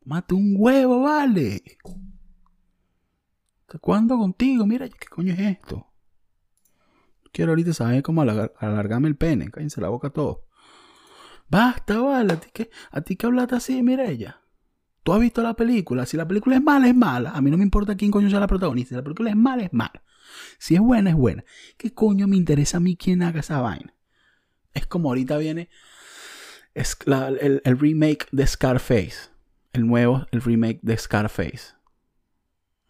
Mate 0.04 0.34
un 0.34 0.56
huevo, 0.58 1.02
vale. 1.02 1.62
¿Cuándo 3.80 4.18
contigo? 4.18 4.66
Mira, 4.66 4.88
¿qué 4.88 5.06
coño 5.06 5.34
es 5.34 5.38
esto? 5.38 5.86
quiero 7.32 7.52
ahorita 7.52 7.74
saber 7.74 8.02
cómo 8.02 8.22
alargarme 8.22 9.06
el 9.06 9.16
pene. 9.16 9.52
Cállense 9.52 9.80
la 9.80 9.88
boca 9.88 10.10
todo. 10.10 10.46
Basta, 11.48 12.00
vale. 12.00 12.32
¿A 12.32 12.40
ti 12.40 12.48
que, 12.52 12.70
a 12.90 13.02
ti 13.02 13.14
que 13.14 13.26
hablaste 13.26 13.54
así, 13.54 13.78
ella. 13.78 14.41
Tú 15.02 15.12
has 15.12 15.20
visto 15.20 15.42
la 15.42 15.54
película. 15.54 16.06
Si 16.06 16.16
la 16.16 16.26
película 16.28 16.56
es 16.56 16.62
mala, 16.62 16.88
es 16.88 16.94
mala. 16.94 17.30
A 17.30 17.40
mí 17.40 17.50
no 17.50 17.56
me 17.56 17.64
importa 17.64 17.96
quién 17.96 18.10
coño 18.10 18.30
sea 18.30 18.40
la 18.40 18.46
protagonista. 18.46 18.90
Si 18.90 18.94
la 18.94 19.02
película 19.02 19.30
es 19.30 19.36
mala, 19.36 19.64
es 19.64 19.72
mala. 19.72 20.02
Si 20.58 20.74
es 20.74 20.80
buena, 20.80 21.10
es 21.10 21.16
buena. 21.16 21.44
¿Qué 21.76 21.92
coño 21.92 22.28
me 22.28 22.36
interesa 22.36 22.76
a 22.76 22.80
mí 22.80 22.96
quién 22.96 23.22
haga 23.22 23.40
esa 23.40 23.60
vaina? 23.60 23.94
Es 24.72 24.86
como 24.86 25.08
ahorita 25.08 25.36
viene 25.38 25.68
el, 26.74 27.62
el 27.64 27.78
remake 27.78 28.28
de 28.30 28.46
Scarface. 28.46 29.30
El 29.72 29.86
nuevo, 29.86 30.26
el 30.30 30.42
remake 30.42 30.80
de 30.82 30.96
Scarface. 30.96 31.74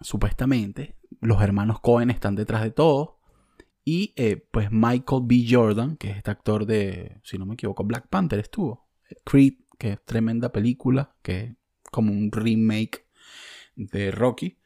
Supuestamente, 0.01 0.97
los 1.21 1.41
hermanos 1.41 1.81
Cohen 1.81 2.11
están 2.11 2.35
detrás 2.35 2.63
de 2.63 2.73
todo. 2.73 3.21
Y 3.85 4.13
eh, 4.17 4.47
pues 4.51 4.71
Michael 4.71 5.23
B. 5.25 5.47
Jordan, 5.49 5.97
que 5.97 6.11
es 6.11 6.17
este 6.19 6.31
actor 6.31 6.67
de, 6.67 7.21
si 7.25 7.39
no 7.39 7.47
me 7.47 7.55
equivoco, 7.55 7.85
Black 7.85 8.09
Panther 8.09 8.39
estuvo. 8.39 8.89
Creed, 9.25 9.55
que 9.79 9.93
es 9.93 10.05
tremenda 10.05 10.53
película, 10.53 11.17
que 11.23 11.41
es 11.41 11.57
como 11.93 12.11
un 12.11 12.33
remake 12.33 13.07
de 13.77 14.11
Rocky. 14.11 14.59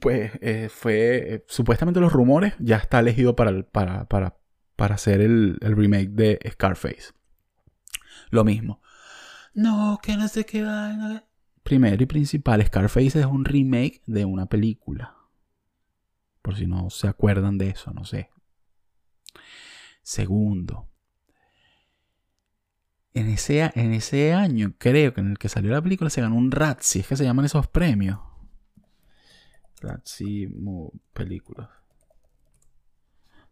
Pues 0.00 0.32
eh, 0.40 0.68
fue, 0.70 1.34
eh, 1.34 1.44
supuestamente 1.46 2.00
los 2.00 2.12
rumores, 2.12 2.54
ya 2.58 2.78
está 2.78 2.98
elegido 2.98 3.36
para, 3.36 3.62
para, 3.62 4.06
para, 4.06 4.38
para 4.74 4.94
hacer 4.94 5.20
el, 5.20 5.58
el, 5.60 5.76
remake 5.76 6.08
de 6.08 6.40
Scarface. 6.50 7.12
Lo 8.30 8.42
mismo. 8.42 8.80
No, 9.52 9.98
que 10.02 10.16
no 10.16 10.28
sé 10.28 10.46
qué 10.46 10.62
va. 10.62 11.24
primero 11.62 12.02
y 12.02 12.06
principal, 12.06 12.64
Scarface 12.64 13.20
es 13.20 13.26
un 13.26 13.44
remake 13.44 14.00
de 14.06 14.24
una 14.24 14.46
película. 14.46 15.14
Por 16.40 16.56
si 16.56 16.66
no 16.66 16.88
se 16.88 17.06
acuerdan 17.06 17.58
de 17.58 17.68
eso, 17.68 17.92
no 17.92 18.06
sé. 18.06 18.30
Segundo, 20.02 20.88
en 23.14 23.28
ese, 23.28 23.70
en 23.74 23.92
ese 23.92 24.32
año, 24.32 24.74
creo 24.78 25.12
que 25.12 25.20
en 25.20 25.32
el 25.32 25.38
que 25.38 25.48
salió 25.48 25.70
la 25.70 25.82
película, 25.82 26.10
se 26.10 26.22
ganó 26.22 26.36
un 26.36 26.50
Razzie. 26.50 27.02
Es 27.02 27.06
que 27.06 27.16
se 27.16 27.24
llaman 27.24 27.44
esos 27.44 27.66
premios. 27.66 28.18
Razzie 29.80 30.50
películas. 31.12 31.68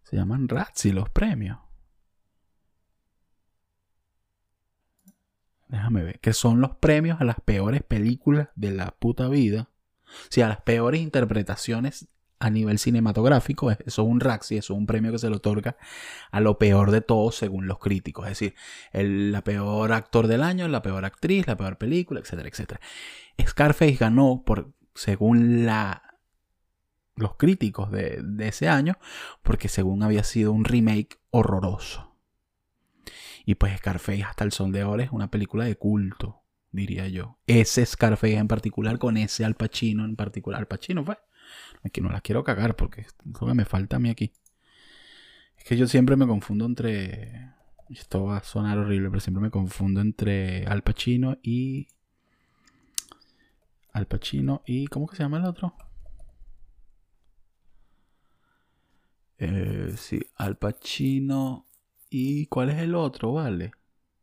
Se 0.02 0.16
llaman 0.16 0.48
Razzie 0.48 0.92
los 0.92 1.10
premios. 1.10 1.58
Déjame 5.68 6.02
ver. 6.02 6.20
Que 6.20 6.32
son 6.32 6.60
los 6.60 6.76
premios 6.76 7.20
a 7.20 7.24
las 7.24 7.40
peores 7.40 7.82
películas 7.82 8.48
de 8.54 8.72
la 8.72 8.90
puta 8.98 9.28
vida. 9.28 9.70
O 10.06 10.28
sea, 10.30 10.46
a 10.46 10.48
las 10.48 10.62
peores 10.62 11.00
interpretaciones 11.00 12.08
a 12.40 12.48
nivel 12.48 12.78
cinematográfico, 12.78 13.70
eso 13.70 13.80
es 13.84 13.98
un 13.98 14.18
Raxi, 14.18 14.56
eso 14.56 14.72
es 14.72 14.78
un 14.78 14.86
premio 14.86 15.12
que 15.12 15.18
se 15.18 15.28
le 15.28 15.36
otorga 15.36 15.76
a 16.30 16.40
lo 16.40 16.58
peor 16.58 16.90
de 16.90 17.02
todo 17.02 17.30
según 17.32 17.66
los 17.66 17.78
críticos. 17.78 18.24
Es 18.24 18.30
decir, 18.30 18.54
el 18.92 19.30
la 19.30 19.44
peor 19.44 19.92
actor 19.92 20.26
del 20.26 20.42
año, 20.42 20.66
la 20.66 20.82
peor 20.82 21.04
actriz, 21.04 21.46
la 21.46 21.56
peor 21.56 21.76
película, 21.76 22.20
etcétera, 22.20 22.48
etcétera. 22.48 22.80
Scarface 23.46 23.92
ganó 23.92 24.42
por, 24.44 24.72
según 24.94 25.66
la, 25.66 26.18
los 27.14 27.36
críticos 27.36 27.90
de, 27.90 28.20
de 28.22 28.48
ese 28.48 28.68
año, 28.68 28.98
porque 29.42 29.68
según 29.68 30.02
había 30.02 30.24
sido 30.24 30.52
un 30.52 30.64
remake 30.64 31.20
horroroso. 31.30 32.16
Y 33.44 33.56
pues 33.56 33.76
Scarface 33.78 34.24
hasta 34.24 34.44
el 34.44 34.52
sol 34.52 34.72
de 34.72 34.80
ahora 34.80 35.04
es 35.04 35.12
una 35.12 35.30
película 35.30 35.64
de 35.64 35.76
culto, 35.76 36.42
diría 36.70 37.06
yo. 37.08 37.38
Ese 37.46 37.84
Scarface 37.84 38.36
en 38.36 38.48
particular, 38.48 38.98
con 38.98 39.18
ese 39.18 39.44
Al 39.44 39.56
Pacino 39.56 40.06
en 40.06 40.16
particular. 40.16 40.60
Al 40.60 40.68
Pacino 40.68 41.04
fue. 41.04 41.18
Aquí 41.84 42.00
no 42.00 42.10
las 42.10 42.22
quiero 42.22 42.44
cagar 42.44 42.76
porque 42.76 43.06
lo 43.24 43.46
que 43.46 43.54
me 43.54 43.64
falta 43.64 43.96
a 43.96 43.98
mí 43.98 44.10
aquí. 44.10 44.32
Es 45.56 45.64
que 45.64 45.76
yo 45.76 45.86
siempre 45.86 46.16
me 46.16 46.26
confundo 46.26 46.64
entre. 46.64 47.52
Esto 47.88 48.24
va 48.24 48.38
a 48.38 48.42
sonar 48.42 48.78
horrible, 48.78 49.10
pero 49.10 49.20
siempre 49.20 49.42
me 49.42 49.50
confundo 49.50 50.00
entre 50.00 50.66
Al 50.66 50.82
Pacino 50.82 51.38
y. 51.42 51.88
Al 53.92 54.06
Pacino 54.06 54.62
y. 54.66 54.86
¿Cómo 54.86 55.06
que 55.06 55.16
se 55.16 55.22
llama 55.22 55.38
el 55.38 55.44
otro? 55.44 55.74
Eh, 59.38 59.94
sí, 59.96 60.20
Al 60.36 60.56
Pacino 60.56 61.66
y. 62.08 62.46
¿Cuál 62.46 62.70
es 62.70 62.78
el 62.78 62.94
otro? 62.94 63.32
Vale. 63.34 63.72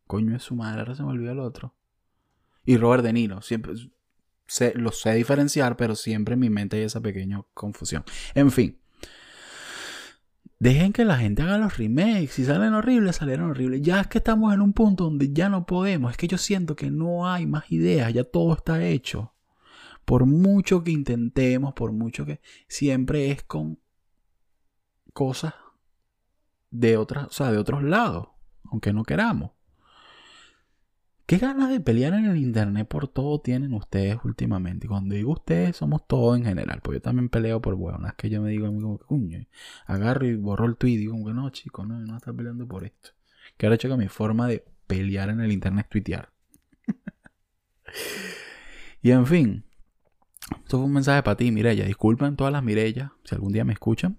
Coño 0.05 0.35
es 0.35 0.43
su 0.43 0.55
madre, 0.55 0.79
ahora 0.79 0.95
se 0.95 1.03
me 1.03 1.09
olvidó 1.09 1.33
el 1.33 1.39
otro. 1.39 1.75
Y 2.65 2.77
Robert 2.77 3.03
De 3.03 3.13
Niro. 3.13 3.41
Siempre, 3.41 3.73
lo 4.75 4.91
sé 4.91 5.13
diferenciar, 5.13 5.77
pero 5.77 5.95
siempre 5.95 6.33
en 6.33 6.39
mi 6.39 6.49
mente 6.49 6.77
hay 6.77 6.83
esa 6.83 7.01
pequeña 7.01 7.41
confusión. 7.53 8.03
En 8.33 8.51
fin. 8.51 8.79
Dejen 10.59 10.91
que 10.91 11.05
la 11.05 11.17
gente 11.17 11.43
haga 11.43 11.59
los 11.59 11.77
remakes. 11.77 12.31
Si 12.31 12.45
salen 12.45 12.73
horribles, 12.73 13.17
salieron 13.17 13.51
horribles. 13.51 13.81
Ya 13.81 14.01
es 14.01 14.07
que 14.07 14.17
estamos 14.17 14.53
en 14.53 14.61
un 14.61 14.73
punto 14.73 15.03
donde 15.03 15.31
ya 15.31 15.49
no 15.49 15.65
podemos. 15.65 16.11
Es 16.11 16.17
que 16.17 16.27
yo 16.27 16.37
siento 16.37 16.75
que 16.75 16.89
no 16.89 17.29
hay 17.29 17.45
más 17.45 17.71
ideas. 17.71 18.11
Ya 18.13 18.23
todo 18.23 18.53
está 18.53 18.83
hecho. 18.83 19.33
Por 20.03 20.25
mucho 20.25 20.83
que 20.83 20.91
intentemos, 20.91 21.73
por 21.73 21.91
mucho 21.91 22.25
que 22.25 22.41
siempre 22.67 23.29
es 23.29 23.43
con 23.43 23.79
cosas 25.13 25.53
de 26.71 26.97
otras, 26.97 27.27
o 27.27 27.31
sea, 27.31 27.51
de 27.51 27.57
otros 27.57 27.83
lados, 27.83 28.29
aunque 28.63 28.93
no 28.93 29.03
queramos. 29.03 29.51
¿Qué 31.27 31.39
ganas 31.39 31.69
de 31.69 31.81
pelear 31.81 32.13
en 32.13 32.25
el 32.25 32.37
internet 32.37 32.87
por 32.87 33.09
todo 33.09 33.41
tienen 33.41 33.73
ustedes 33.73 34.17
últimamente? 34.23 34.87
cuando 34.87 35.13
digo 35.13 35.33
ustedes, 35.33 35.75
somos 35.75 36.07
todos 36.07 36.37
en 36.37 36.45
general. 36.45 36.79
Pues 36.81 36.99
yo 36.99 37.01
también 37.01 37.27
peleo 37.27 37.61
por 37.61 37.77
es 38.07 38.13
que 38.13 38.29
yo 38.29 38.41
me 38.41 38.49
digo 38.49 38.67
como 38.67 38.97
que, 38.97 39.05
cuño, 39.05 39.45
agarro 39.87 40.25
y 40.25 40.37
borro 40.37 40.65
el 40.65 40.77
tweet 40.77 40.93
y 40.93 40.97
digo 40.97 41.25
que 41.25 41.33
no, 41.33 41.49
chicos, 41.49 41.85
no, 41.85 41.99
no 41.99 42.15
está 42.15 42.31
peleando 42.31 42.65
por 42.65 42.85
esto. 42.85 43.09
Que 43.57 43.65
ahora 43.65 43.75
hecho 43.75 43.89
que 43.89 43.97
mi 43.97 44.07
forma 44.07 44.47
de 44.47 44.63
pelear 44.87 45.29
en 45.29 45.41
el 45.41 45.51
internet 45.51 45.87
es 45.87 45.89
tuitear. 45.89 46.31
y 49.01 49.11
en 49.11 49.25
fin, 49.25 49.65
esto 50.49 50.77
fue 50.77 50.85
un 50.85 50.93
mensaje 50.93 51.23
para 51.23 51.35
ti, 51.35 51.51
Mirella. 51.51 51.83
Disculpen 51.83 52.37
todas 52.37 52.53
las 52.53 52.63
Mirellas, 52.63 53.11
si 53.25 53.35
algún 53.35 53.51
día 53.51 53.65
me 53.65 53.73
escuchan. 53.73 54.17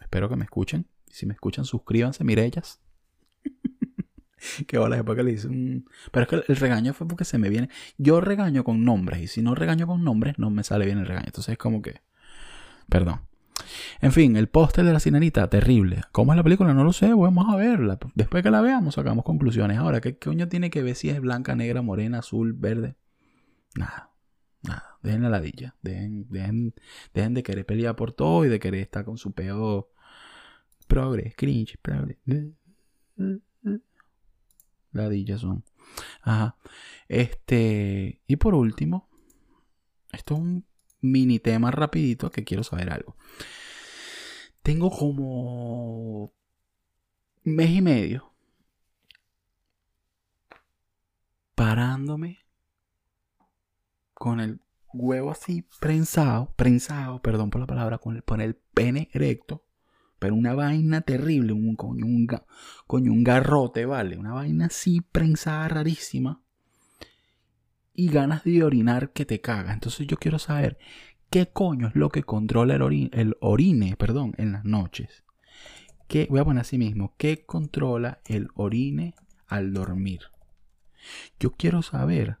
Espero 0.00 0.28
que 0.28 0.34
me 0.34 0.44
escuchen. 0.44 0.88
Y 1.08 1.14
si 1.14 1.24
me 1.24 1.34
escuchan, 1.34 1.64
suscríbanse, 1.64 2.24
Mirellas. 2.24 2.80
que 4.66 4.78
hola, 4.78 4.96
después 4.96 5.16
que 5.16 5.22
le 5.22 5.32
dicen. 5.32 5.86
Pero 6.10 6.22
es 6.24 6.28
que 6.28 6.52
el 6.52 6.56
regaño 6.58 6.94
fue 6.94 7.06
porque 7.06 7.24
se 7.24 7.38
me 7.38 7.48
viene. 7.48 7.68
Yo 7.98 8.20
regaño 8.20 8.64
con 8.64 8.84
nombres 8.84 9.20
y 9.20 9.26
si 9.26 9.42
no 9.42 9.54
regaño 9.54 9.86
con 9.86 10.04
nombres 10.04 10.38
no 10.38 10.50
me 10.50 10.64
sale 10.64 10.84
bien 10.84 10.98
el 10.98 11.06
regaño. 11.06 11.26
Entonces 11.26 11.52
es 11.52 11.58
como 11.58 11.82
que. 11.82 12.00
Perdón. 12.88 13.20
En 14.00 14.12
fin, 14.12 14.36
el 14.36 14.48
póster 14.48 14.84
de 14.84 14.92
la 14.92 15.00
sirenita, 15.00 15.48
terrible. 15.48 16.02
¿Cómo 16.10 16.32
es 16.32 16.36
la 16.36 16.42
película? 16.42 16.74
No 16.74 16.84
lo 16.84 16.92
sé, 16.92 17.14
vamos 17.14 17.46
a 17.48 17.56
verla. 17.56 17.98
Después 18.14 18.42
que 18.42 18.50
la 18.50 18.60
veamos, 18.60 18.96
sacamos 18.96 19.24
conclusiones. 19.24 19.78
Ahora, 19.78 20.00
¿qué 20.00 20.18
coño 20.18 20.48
tiene 20.48 20.70
que 20.70 20.82
ver 20.82 20.96
si 20.96 21.08
es 21.08 21.20
blanca, 21.20 21.54
negra, 21.54 21.80
morena, 21.82 22.18
azul, 22.18 22.52
verde? 22.52 22.96
Nada, 23.76 24.10
nada. 24.62 24.98
Dejen 25.02 25.22
la 25.22 25.30
ladilla. 25.30 25.76
Dejen, 25.82 26.26
dejen, 26.28 27.34
de 27.34 27.42
querer 27.42 27.64
pelear 27.64 27.96
por 27.96 28.12
todo 28.12 28.44
y 28.44 28.48
de 28.48 28.58
querer 28.58 28.80
estar 28.80 29.04
con 29.04 29.16
su 29.16 29.32
peo 29.32 29.90
progres, 30.88 31.34
cringe, 31.36 31.78
progres. 31.80 32.18
Ladillas 34.92 35.40
son. 35.40 35.64
Ajá. 36.22 36.56
Este. 37.08 38.20
Y 38.26 38.36
por 38.36 38.54
último. 38.54 39.08
Esto 40.12 40.34
es 40.34 40.40
un 40.40 40.66
mini 41.00 41.38
tema 41.38 41.70
rapidito 41.70 42.30
que 42.30 42.44
quiero 42.44 42.62
saber 42.62 42.92
algo. 42.92 43.16
Tengo 44.62 44.90
como 44.90 46.32
mes 47.44 47.70
y 47.70 47.82
medio 47.82 48.32
parándome 51.54 52.38
con 54.14 54.40
el 54.40 54.60
huevo 54.92 55.30
así 55.30 55.66
prensado, 55.80 56.52
prensado, 56.56 57.20
perdón 57.22 57.50
por 57.50 57.60
la 57.60 57.66
palabra, 57.66 57.98
con 57.98 58.16
el, 58.16 58.22
con 58.22 58.40
el 58.40 58.54
pene 58.54 59.08
erecto 59.12 59.64
pero 60.22 60.36
una 60.36 60.54
vaina 60.54 61.00
terrible, 61.00 61.52
un 61.52 61.74
coño, 61.74 62.06
un, 62.06 62.28
coño, 62.86 63.10
un 63.10 63.24
garrote, 63.24 63.86
¿vale? 63.86 64.16
Una 64.16 64.32
vaina 64.32 64.66
así 64.66 65.00
prensada 65.00 65.66
rarísima. 65.66 66.40
Y 67.92 68.08
ganas 68.08 68.44
de 68.44 68.62
orinar 68.62 69.10
que 69.10 69.26
te 69.26 69.40
caga. 69.40 69.72
Entonces 69.72 70.06
yo 70.06 70.16
quiero 70.18 70.38
saber 70.38 70.78
qué 71.28 71.48
coño 71.48 71.88
es 71.88 71.96
lo 71.96 72.08
que 72.10 72.22
controla 72.22 72.76
el, 72.76 72.82
orine, 72.82 73.10
el 73.14 73.36
orine 73.40 73.96
perdón, 73.96 74.34
en 74.38 74.52
las 74.52 74.64
noches. 74.64 75.24
¿Qué, 76.06 76.28
voy 76.30 76.38
a 76.38 76.44
poner 76.44 76.60
así 76.60 76.78
mismo, 76.78 77.16
¿qué 77.18 77.44
controla 77.44 78.20
el 78.24 78.46
orine 78.54 79.16
al 79.48 79.74
dormir? 79.74 80.20
Yo 81.40 81.50
quiero 81.50 81.82
saber. 81.82 82.38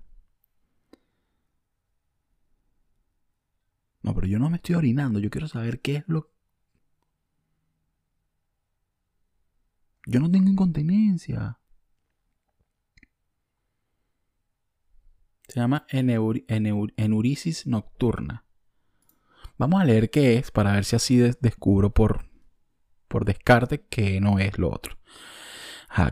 No, 4.02 4.14
pero 4.14 4.28
yo 4.28 4.38
no 4.38 4.50
me 4.50 4.58
estoy 4.58 4.76
orinando. 4.76 5.18
Yo 5.18 5.30
quiero 5.30 5.48
saber 5.48 5.80
qué 5.80 5.96
es 5.96 6.04
lo 6.06 6.30
Yo 10.06 10.20
no 10.20 10.30
tengo 10.30 10.50
incontinencia. 10.50 11.58
Se 15.48 15.60
llama 15.60 15.86
enurisis 15.88 17.66
nocturna. 17.66 18.44
Vamos 19.58 19.80
a 19.80 19.84
leer 19.84 20.10
qué 20.10 20.38
es 20.38 20.50
para 20.50 20.72
ver 20.72 20.84
si 20.84 20.96
así 20.96 21.18
descubro 21.40 21.92
por, 21.92 22.24
por 23.06 23.24
descarte 23.24 23.82
que 23.82 24.20
no 24.20 24.38
es 24.38 24.58
lo 24.58 24.72
otro. 24.72 24.96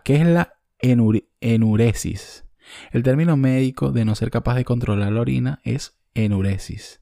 ¿Qué 0.05 0.17
es 0.17 0.27
la 0.27 0.61
enuresis? 0.79 2.45
El 2.93 3.03
término 3.03 3.37
médico 3.37 3.93
de 3.93 4.05
no 4.05 4.15
ser 4.15 4.31
capaz 4.31 4.55
de 4.57 4.65
controlar 4.65 5.11
la 5.11 5.21
orina 5.23 5.61
es 5.65 5.99
enuresis. 6.15 7.01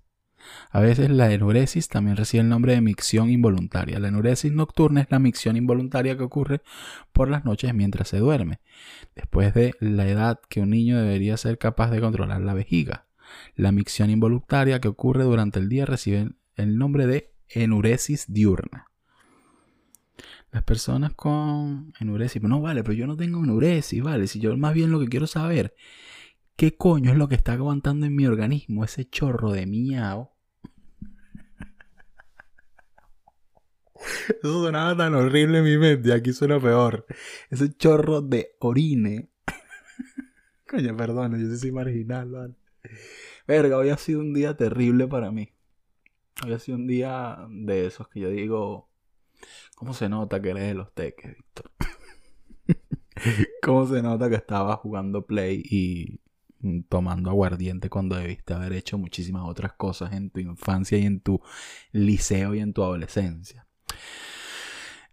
A 0.71 0.81
veces 0.81 1.11
la 1.11 1.33
enuresis 1.33 1.89
también 1.89 2.17
recibe 2.17 2.43
el 2.43 2.49
nombre 2.49 2.75
de 2.75 2.81
micción 2.81 3.31
involuntaria. 3.31 3.99
La 3.99 4.09
enuresis 4.09 4.53
nocturna 4.53 5.01
es 5.01 5.11
la 5.11 5.19
micción 5.19 5.57
involuntaria 5.57 6.17
que 6.17 6.25
ocurre 6.25 6.63
por 7.13 7.31
las 7.31 7.45
noches 7.45 7.73
mientras 7.75 8.09
se 8.09 8.19
duerme, 8.19 8.61
después 9.15 9.55
de 9.55 9.75
la 9.81 10.09
edad 10.09 10.41
que 10.49 10.61
un 10.61 10.71
niño 10.71 10.99
debería 11.01 11.37
ser 11.37 11.59
capaz 11.59 11.91
de 11.91 12.01
controlar 12.01 12.41
la 12.43 12.55
vejiga. 12.55 13.07
La 13.55 13.73
micción 13.73 14.11
involuntaria 14.11 14.81
que 14.81 14.89
ocurre 14.89 15.25
durante 15.25 15.59
el 15.59 15.69
día 15.69 15.87
recibe 15.87 16.31
el 16.57 16.79
nombre 16.79 17.07
de 17.07 17.33
enuresis 17.49 18.27
diurna. 18.33 18.87
Las 20.51 20.63
personas 20.63 21.13
con 21.15 21.93
enuresis, 22.01 22.43
no 22.43 22.61
vale, 22.61 22.83
pero 22.83 22.95
yo 22.95 23.07
no 23.07 23.17
tengo 23.17 23.45
enuresis, 23.45 24.03
vale. 24.03 24.27
Si 24.27 24.41
yo 24.41 24.57
más 24.57 24.75
bien 24.75 24.91
lo 24.91 24.99
que 24.99 25.09
quiero 25.09 25.27
saber, 25.27 25.75
¿qué 26.57 26.75
coño 26.75 27.11
es 27.11 27.19
lo 27.19 27.29
que 27.29 27.35
está 27.35 27.53
aguantando 27.53 28.07
en 28.07 28.17
mi 28.17 28.27
organismo 28.27 28.85
ese 28.85 29.09
chorro 29.09 29.53
de 29.53 29.67
miau 29.67 30.31
Eso 34.29 34.65
sonaba 34.65 34.97
tan 34.97 35.15
horrible 35.15 35.59
en 35.59 35.65
mi 35.65 35.79
mente. 35.79 36.13
Aquí 36.13 36.33
suena 36.33 36.61
peor. 36.61 37.07
Ese 37.51 37.75
chorro 37.77 38.21
de 38.21 38.57
orine. 38.61 39.31
Coño, 40.69 40.97
perdón, 40.97 41.39
yo 41.39 41.57
soy 41.57 41.73
marginal, 41.73 42.31
¿vale? 42.31 42.55
Verga, 43.47 43.79
hoy 43.79 43.89
ha 43.89 43.97
sido 43.97 44.21
un 44.21 44.35
día 44.35 44.57
terrible 44.57 45.09
para 45.09 45.31
mí. 45.31 45.51
Hoy 46.45 46.53
ha 46.53 46.59
sido 46.59 46.77
un 46.77 46.87
día 46.87 47.39
de 47.51 47.87
esos 47.87 48.09
que 48.09 48.21
yo 48.21 48.31
digo, 48.31 48.91
¿cómo 49.75 49.95
se 49.95 50.09
nota 50.09 50.41
que 50.41 50.51
eres 50.51 50.69
de 50.69 50.75
los 50.75 50.93
teques, 50.95 51.35
Víctor? 51.35 51.73
¿Cómo 53.63 53.87
se 53.87 54.03
nota 54.03 54.29
que 54.29 54.37
estaba 54.37 54.77
jugando 54.77 55.27
Play 55.27 55.63
y 55.65 56.21
tomando 56.89 57.31
aguardiente 57.31 57.89
cuando 57.89 58.17
debiste 58.17 58.55
haber 58.55 58.73
hecho 58.73 58.99
muchísimas 58.99 59.45
otras 59.47 59.73
cosas 59.75 60.13
en 60.13 60.31
tu 60.31 60.41
infancia 60.41 60.99
y 60.99 61.07
en 61.07 61.21
tu 61.21 61.41
liceo 61.93 62.55
y 62.55 62.61
en 62.61 62.73
tu 62.73 62.83
adolescencia? 62.83 63.68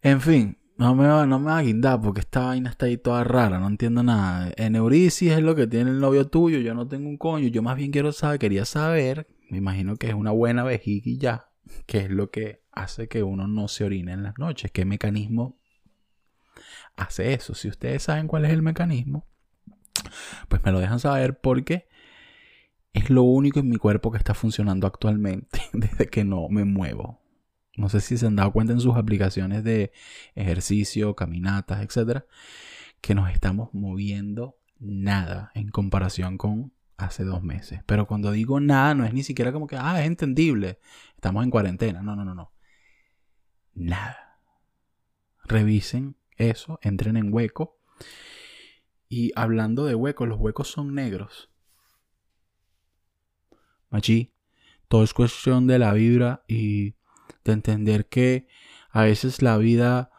En 0.01 0.21
fin, 0.21 0.57
no 0.77 0.93
me, 0.93 1.07
va, 1.07 1.25
no 1.25 1.39
me 1.39 1.47
va 1.47 1.57
a 1.59 1.61
guindar 1.63 2.01
porque 2.01 2.21
esta 2.21 2.41
vaina 2.41 2.69
está 2.69 2.85
ahí 2.87 2.97
toda 2.97 3.23
rara, 3.23 3.59
no 3.59 3.67
entiendo 3.67 4.03
nada. 4.03 4.51
En 4.57 4.75
Eurisis 4.75 5.31
es 5.31 5.41
lo 5.41 5.55
que 5.55 5.67
tiene 5.67 5.91
el 5.91 5.99
novio 5.99 6.27
tuyo, 6.27 6.59
yo 6.59 6.73
no 6.73 6.87
tengo 6.87 7.09
un 7.09 7.17
coño, 7.17 7.47
yo 7.47 7.61
más 7.61 7.77
bien 7.77 7.91
quiero 7.91 8.11
saber, 8.11 8.39
quería 8.39 8.65
saber, 8.65 9.27
me 9.49 9.57
imagino 9.57 9.95
que 9.95 10.07
es 10.07 10.13
una 10.13 10.31
buena 10.31 10.63
vejiga 10.63 11.09
y 11.09 11.17
ya, 11.17 11.49
qué 11.85 11.99
es 11.99 12.09
lo 12.09 12.29
que 12.29 12.63
hace 12.71 13.07
que 13.07 13.23
uno 13.23 13.47
no 13.47 13.67
se 13.67 13.85
orine 13.85 14.13
en 14.13 14.23
las 14.23 14.37
noches, 14.37 14.71
qué 14.71 14.85
mecanismo 14.85 15.57
hace 16.95 17.33
eso. 17.33 17.53
Si 17.53 17.67
ustedes 17.67 18.03
saben 18.03 18.27
cuál 18.27 18.45
es 18.45 18.51
el 18.51 18.61
mecanismo, 18.61 19.27
pues 20.49 20.63
me 20.63 20.71
lo 20.71 20.79
dejan 20.79 20.99
saber 20.99 21.39
porque 21.39 21.87
es 22.93 23.09
lo 23.09 23.23
único 23.23 23.59
en 23.59 23.69
mi 23.69 23.77
cuerpo 23.77 24.11
que 24.11 24.17
está 24.17 24.33
funcionando 24.33 24.87
actualmente 24.87 25.61
desde 25.73 26.07
que 26.07 26.23
no 26.23 26.47
me 26.49 26.65
muevo. 26.65 27.24
No 27.77 27.89
sé 27.89 27.99
si 27.99 28.17
se 28.17 28.27
han 28.27 28.35
dado 28.35 28.51
cuenta 28.51 28.73
en 28.73 28.79
sus 28.79 28.95
aplicaciones 28.95 29.63
de 29.63 29.91
ejercicio, 30.33 31.15
caminatas, 31.15 31.83
etcétera, 31.83 32.25
que 33.01 33.15
nos 33.15 33.29
estamos 33.29 33.73
moviendo 33.73 34.57
nada 34.79 35.51
en 35.55 35.69
comparación 35.69 36.37
con 36.37 36.73
hace 36.97 37.23
dos 37.23 37.43
meses. 37.43 37.81
Pero 37.85 38.07
cuando 38.07 38.31
digo 38.31 38.59
nada, 38.59 38.95
no 38.95 39.05
es 39.05 39.13
ni 39.13 39.23
siquiera 39.23 39.51
como 39.51 39.67
que, 39.67 39.77
ah, 39.77 40.01
es 40.01 40.07
entendible, 40.07 40.79
estamos 41.15 41.43
en 41.43 41.51
cuarentena. 41.51 42.01
No, 42.01 42.15
no, 42.15 42.23
no, 42.23 42.33
no. 42.33 42.53
Nada. 43.73 44.39
Revisen 45.43 46.15
eso, 46.37 46.79
entren 46.81 47.17
en 47.17 47.33
hueco. 47.33 47.79
Y 49.07 49.31
hablando 49.35 49.85
de 49.85 49.95
huecos, 49.95 50.27
los 50.27 50.39
huecos 50.39 50.69
son 50.69 50.95
negros. 50.95 51.51
Machi, 53.89 54.33
todo 54.87 55.03
es 55.03 55.13
cuestión 55.13 55.67
de 55.67 55.79
la 55.79 55.93
vibra 55.93 56.43
y 56.47 56.95
de 57.43 57.53
entender 57.53 58.07
que 58.07 58.47
a 58.89 59.03
veces 59.03 59.41
la 59.41 59.57
vida 59.57 60.11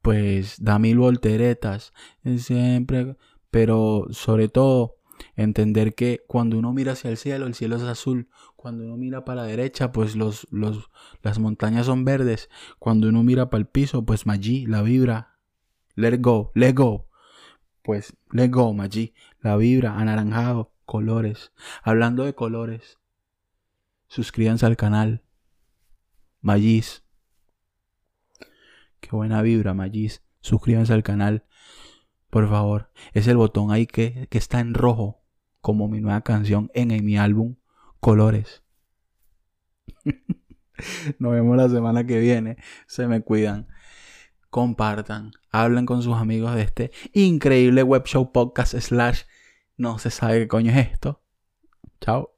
pues 0.00 0.62
da 0.62 0.78
mil 0.78 0.98
volteretas 0.98 1.92
siempre 2.38 3.16
pero 3.50 4.06
sobre 4.10 4.48
todo 4.48 4.96
entender 5.36 5.94
que 5.94 6.24
cuando 6.26 6.58
uno 6.58 6.72
mira 6.72 6.92
hacia 6.92 7.10
el 7.10 7.16
cielo 7.16 7.46
el 7.46 7.54
cielo 7.54 7.76
es 7.76 7.82
azul 7.82 8.28
cuando 8.56 8.84
uno 8.84 8.96
mira 8.96 9.24
para 9.24 9.42
la 9.42 9.48
derecha 9.48 9.92
pues 9.92 10.16
los, 10.16 10.46
los 10.50 10.90
las 11.22 11.38
montañas 11.38 11.86
son 11.86 12.04
verdes 12.04 12.50
cuando 12.78 13.08
uno 13.08 13.22
mira 13.22 13.50
para 13.50 13.60
el 13.60 13.66
piso 13.66 14.04
pues 14.04 14.26
Maggi 14.26 14.66
la 14.66 14.82
vibra 14.82 15.38
let 15.94 16.18
go 16.20 16.50
let 16.54 16.74
go 16.74 17.06
pues 17.82 18.16
let 18.32 18.50
go 18.50 18.72
Maggi 18.72 19.14
la 19.40 19.56
vibra 19.56 19.98
anaranjado 19.98 20.72
colores. 20.84 21.52
Hablando 21.82 22.24
de 22.24 22.34
colores 22.34 22.98
suscríbanse 24.08 24.66
al 24.66 24.76
canal 24.76 25.22
Magis. 26.42 27.04
Qué 29.00 29.10
buena 29.10 29.40
vibra, 29.40 29.72
Magis. 29.72 30.22
Suscríbanse 30.40 30.92
al 30.92 31.02
canal. 31.02 31.46
Por 32.28 32.48
favor. 32.48 32.90
Es 33.14 33.26
el 33.28 33.36
botón 33.36 33.70
ahí 33.70 33.86
que, 33.86 34.26
que 34.30 34.38
está 34.38 34.60
en 34.60 34.74
rojo. 34.74 35.22
Como 35.60 35.88
mi 35.88 36.00
nueva 36.00 36.22
canción 36.22 36.70
en, 36.74 36.90
en 36.90 37.04
mi 37.04 37.16
álbum 37.16 37.56
Colores. 38.00 38.64
Nos 41.20 41.32
vemos 41.32 41.56
la 41.56 41.68
semana 41.68 42.04
que 42.04 42.18
viene. 42.18 42.56
Se 42.86 43.06
me 43.06 43.22
cuidan. 43.22 43.68
Compartan. 44.50 45.30
Hablen 45.50 45.86
con 45.86 46.02
sus 46.02 46.16
amigos 46.16 46.54
de 46.56 46.62
este 46.62 46.90
increíble 47.12 47.84
web 47.84 48.04
show 48.04 48.32
podcast 48.32 48.74
slash. 48.74 49.22
No 49.76 49.98
se 49.98 50.10
sabe 50.10 50.40
qué 50.40 50.48
coño 50.48 50.72
es 50.72 50.92
esto. 50.92 51.22
Chao. 52.00 52.31